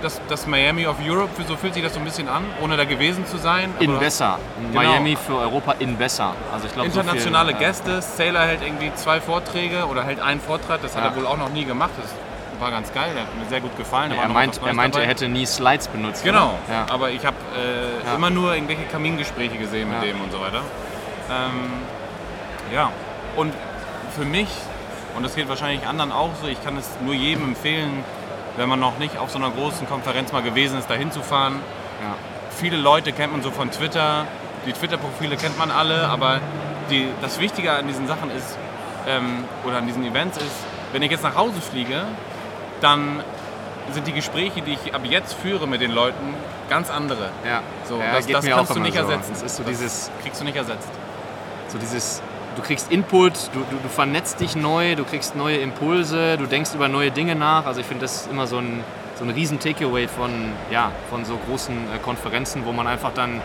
[0.02, 2.86] das, das Miami of Europe, so fühlt sich das so ein bisschen an, ohne da
[2.86, 3.74] gewesen zu sein.
[3.80, 4.40] in besser.
[4.72, 4.82] Genau.
[4.82, 6.34] Miami für Europa in besser.
[6.54, 10.42] Also ich glaub, Internationale so viel, Gäste, Sailor hält irgendwie zwei Vorträge oder hält einen
[10.42, 11.02] Vortrag, das ja.
[11.02, 11.92] hat er wohl auch noch nie gemacht.
[12.02, 12.12] Das
[12.60, 14.12] war ganz geil, der hat mir sehr gut gefallen.
[14.12, 16.24] Ja, er, meint, er meinte, er hätte nie Slides benutzt.
[16.24, 16.86] Genau, ja.
[16.90, 18.16] aber ich habe äh, ja.
[18.16, 20.62] immer nur irgendwelche Kamingespräche gesehen mit dem und so weiter.
[21.30, 21.74] Ähm,
[22.74, 22.92] ja,
[23.36, 23.54] und
[24.16, 24.48] für mich,
[25.16, 28.04] und das geht wahrscheinlich anderen auch so, ich kann es nur jedem empfehlen,
[28.58, 31.56] wenn man noch nicht auf so einer großen Konferenz mal gewesen ist, da hinzufahren.
[32.02, 32.16] Ja.
[32.58, 34.26] Viele Leute kennt man so von Twitter,
[34.66, 36.40] die Twitter-Profile kennt man alle, aber
[36.90, 38.58] die, das Wichtige an diesen Sachen ist,
[39.08, 40.56] ähm, oder an diesen Events ist,
[40.94, 42.04] wenn ich jetzt nach Hause fliege,
[42.82, 43.22] dann
[43.92, 46.34] sind die Gespräche, die ich ab jetzt führe mit den Leuten,
[46.70, 47.30] ganz andere.
[47.46, 47.62] Ja.
[47.88, 49.02] So, ja, das, das kannst du nicht so.
[49.02, 49.34] ersetzen.
[49.42, 50.90] Das so dieses, kriegst du nicht ersetzt.
[51.68, 52.22] So dieses,
[52.56, 56.72] du kriegst Input, du, du, du, vernetzt dich neu, du kriegst neue Impulse, du denkst
[56.74, 57.66] über neue Dinge nach.
[57.66, 58.84] Also ich finde, das ist immer so ein,
[59.18, 60.32] so ein riesen Takeaway von,
[60.72, 63.42] ja, von so großen äh, Konferenzen, wo man einfach dann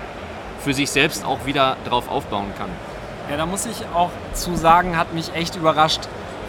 [0.61, 2.69] für sich selbst auch wieder drauf aufbauen kann.
[3.31, 6.03] Ja, da muss ich auch zu sagen, hat mich echt überrascht,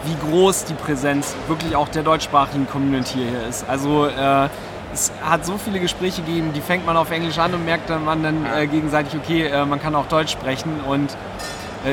[0.04, 3.68] wie groß die Präsenz wirklich auch der deutschsprachigen Community hier ist.
[3.68, 4.48] Also äh,
[4.92, 8.04] es hat so viele Gespräche gegeben, die fängt man auf Englisch an und merkt dann
[8.04, 10.80] man dann äh, gegenseitig, okay, äh, man kann auch Deutsch sprechen.
[10.86, 11.16] Und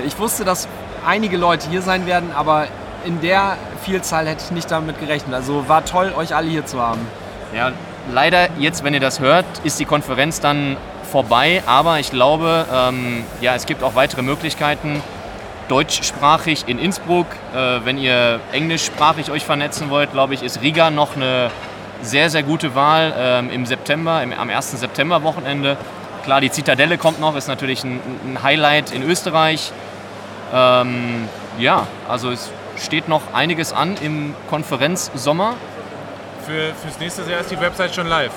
[0.06, 0.68] ich wusste, dass
[1.06, 2.68] einige Leute hier sein werden, aber
[3.06, 5.34] in der Vielzahl hätte ich nicht damit gerechnet.
[5.34, 7.08] Also war toll, euch alle hier zu haben.
[7.56, 7.72] Ja,
[8.12, 10.78] leider jetzt, wenn ihr das hört, ist die Konferenz dann
[11.12, 15.02] vorbei, aber ich glaube, ähm, ja, es gibt auch weitere Möglichkeiten
[15.68, 17.28] deutschsprachig in Innsbruck.
[17.56, 21.50] Äh, wenn ihr englischsprachig euch vernetzen wollt, glaube ich, ist Riga noch eine
[22.02, 24.72] sehr, sehr gute Wahl ähm, im September, im, am 1.
[24.80, 25.78] September-Wochenende.
[26.24, 29.72] Klar, die Zitadelle kommt noch, ist natürlich ein, ein Highlight in Österreich.
[30.54, 35.56] Ähm, ja, also es steht noch einiges an im Konferenzsommer.
[36.46, 38.32] Für, fürs nächste Jahr ist die Website schon live.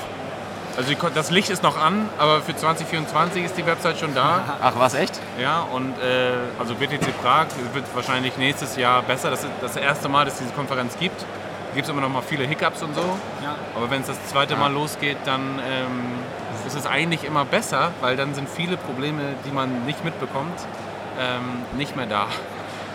[0.76, 4.42] Also das Licht ist noch an, aber für 2024 ist die Website schon da.
[4.62, 5.20] Ach was, echt?
[5.38, 9.30] Ja, und äh, also BTC Prag wird wahrscheinlich nächstes Jahr besser.
[9.30, 11.20] Das ist das erste Mal, dass es diese Konferenz gibt.
[11.20, 13.02] Da gibt es immer noch mal viele Hiccups und so.
[13.42, 13.56] Ja.
[13.76, 16.18] Aber wenn es das zweite Mal losgeht, dann ähm,
[16.74, 20.58] ist es eigentlich immer besser, weil dann sind viele Probleme, die man nicht mitbekommt,
[21.20, 22.28] ähm, nicht mehr da.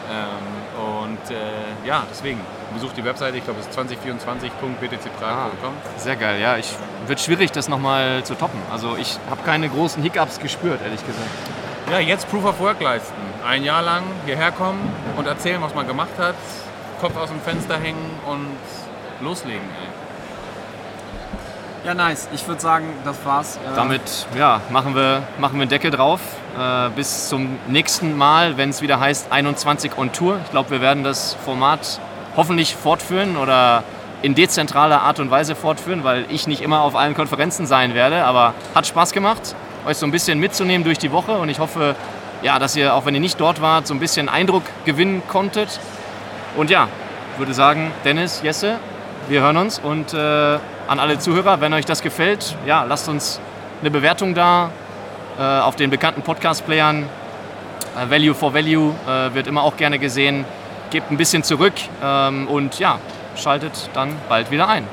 [0.09, 2.39] Ähm, und äh, ja, deswegen
[2.73, 5.23] besucht die Webseite, ich glaube es ist 2024.btcprag.com.
[5.23, 5.49] Ah,
[5.97, 6.57] sehr geil, ja.
[6.57, 6.73] Ich,
[7.05, 8.59] wird schwierig, das nochmal zu toppen.
[8.71, 11.30] Also ich habe keine großen Hiccups gespürt, ehrlich gesagt.
[11.91, 13.15] Ja, jetzt Proof of Work leisten.
[13.45, 16.36] Ein Jahr lang hierher kommen und erzählen, was man gemacht hat,
[16.99, 18.57] Kopf aus dem Fenster hängen und
[19.21, 19.61] loslegen.
[19.61, 19.97] Ey.
[21.88, 22.28] Ja, nice.
[22.34, 23.56] Ich würde sagen, das war's.
[23.56, 24.02] Äh, Damit
[24.38, 26.20] ja, machen, wir, machen wir einen Deckel drauf.
[26.60, 30.38] Äh, bis zum nächsten Mal, wenn es wieder heißt 21 on Tour.
[30.44, 32.02] Ich glaube, wir werden das Format
[32.36, 33.86] hoffentlich fortführen oder
[34.22, 38.26] in dezentraler Art und Weise fortführen, weil ich nicht immer auf allen Konferenzen sein werde.
[38.26, 41.96] Aber hat Spaß gemacht, euch so ein bisschen mitzunehmen durch die Woche und ich hoffe,
[42.42, 45.80] ja, dass ihr, auch wenn ihr nicht dort wart, so ein bisschen Eindruck gewinnen konntet.
[46.58, 46.90] Und ja,
[47.38, 48.76] würde sagen, Dennis, Jesse,
[49.30, 53.40] wir hören uns und äh, an alle Zuhörer, wenn euch das gefällt, ja, lasst uns
[53.82, 54.72] eine Bewertung da
[55.38, 57.04] äh, auf den bekannten Podcast-Playern.
[57.04, 60.46] Äh, Value for Value äh, wird immer auch gerne gesehen.
[60.90, 63.00] Gebt ein bisschen zurück ähm, und ja,
[63.36, 64.88] schaltet dann bald wieder ein.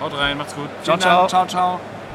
[0.00, 0.68] Haut rein, macht's gut.
[0.84, 1.26] Ciao, ciao.
[1.26, 1.80] Ciao, ciao.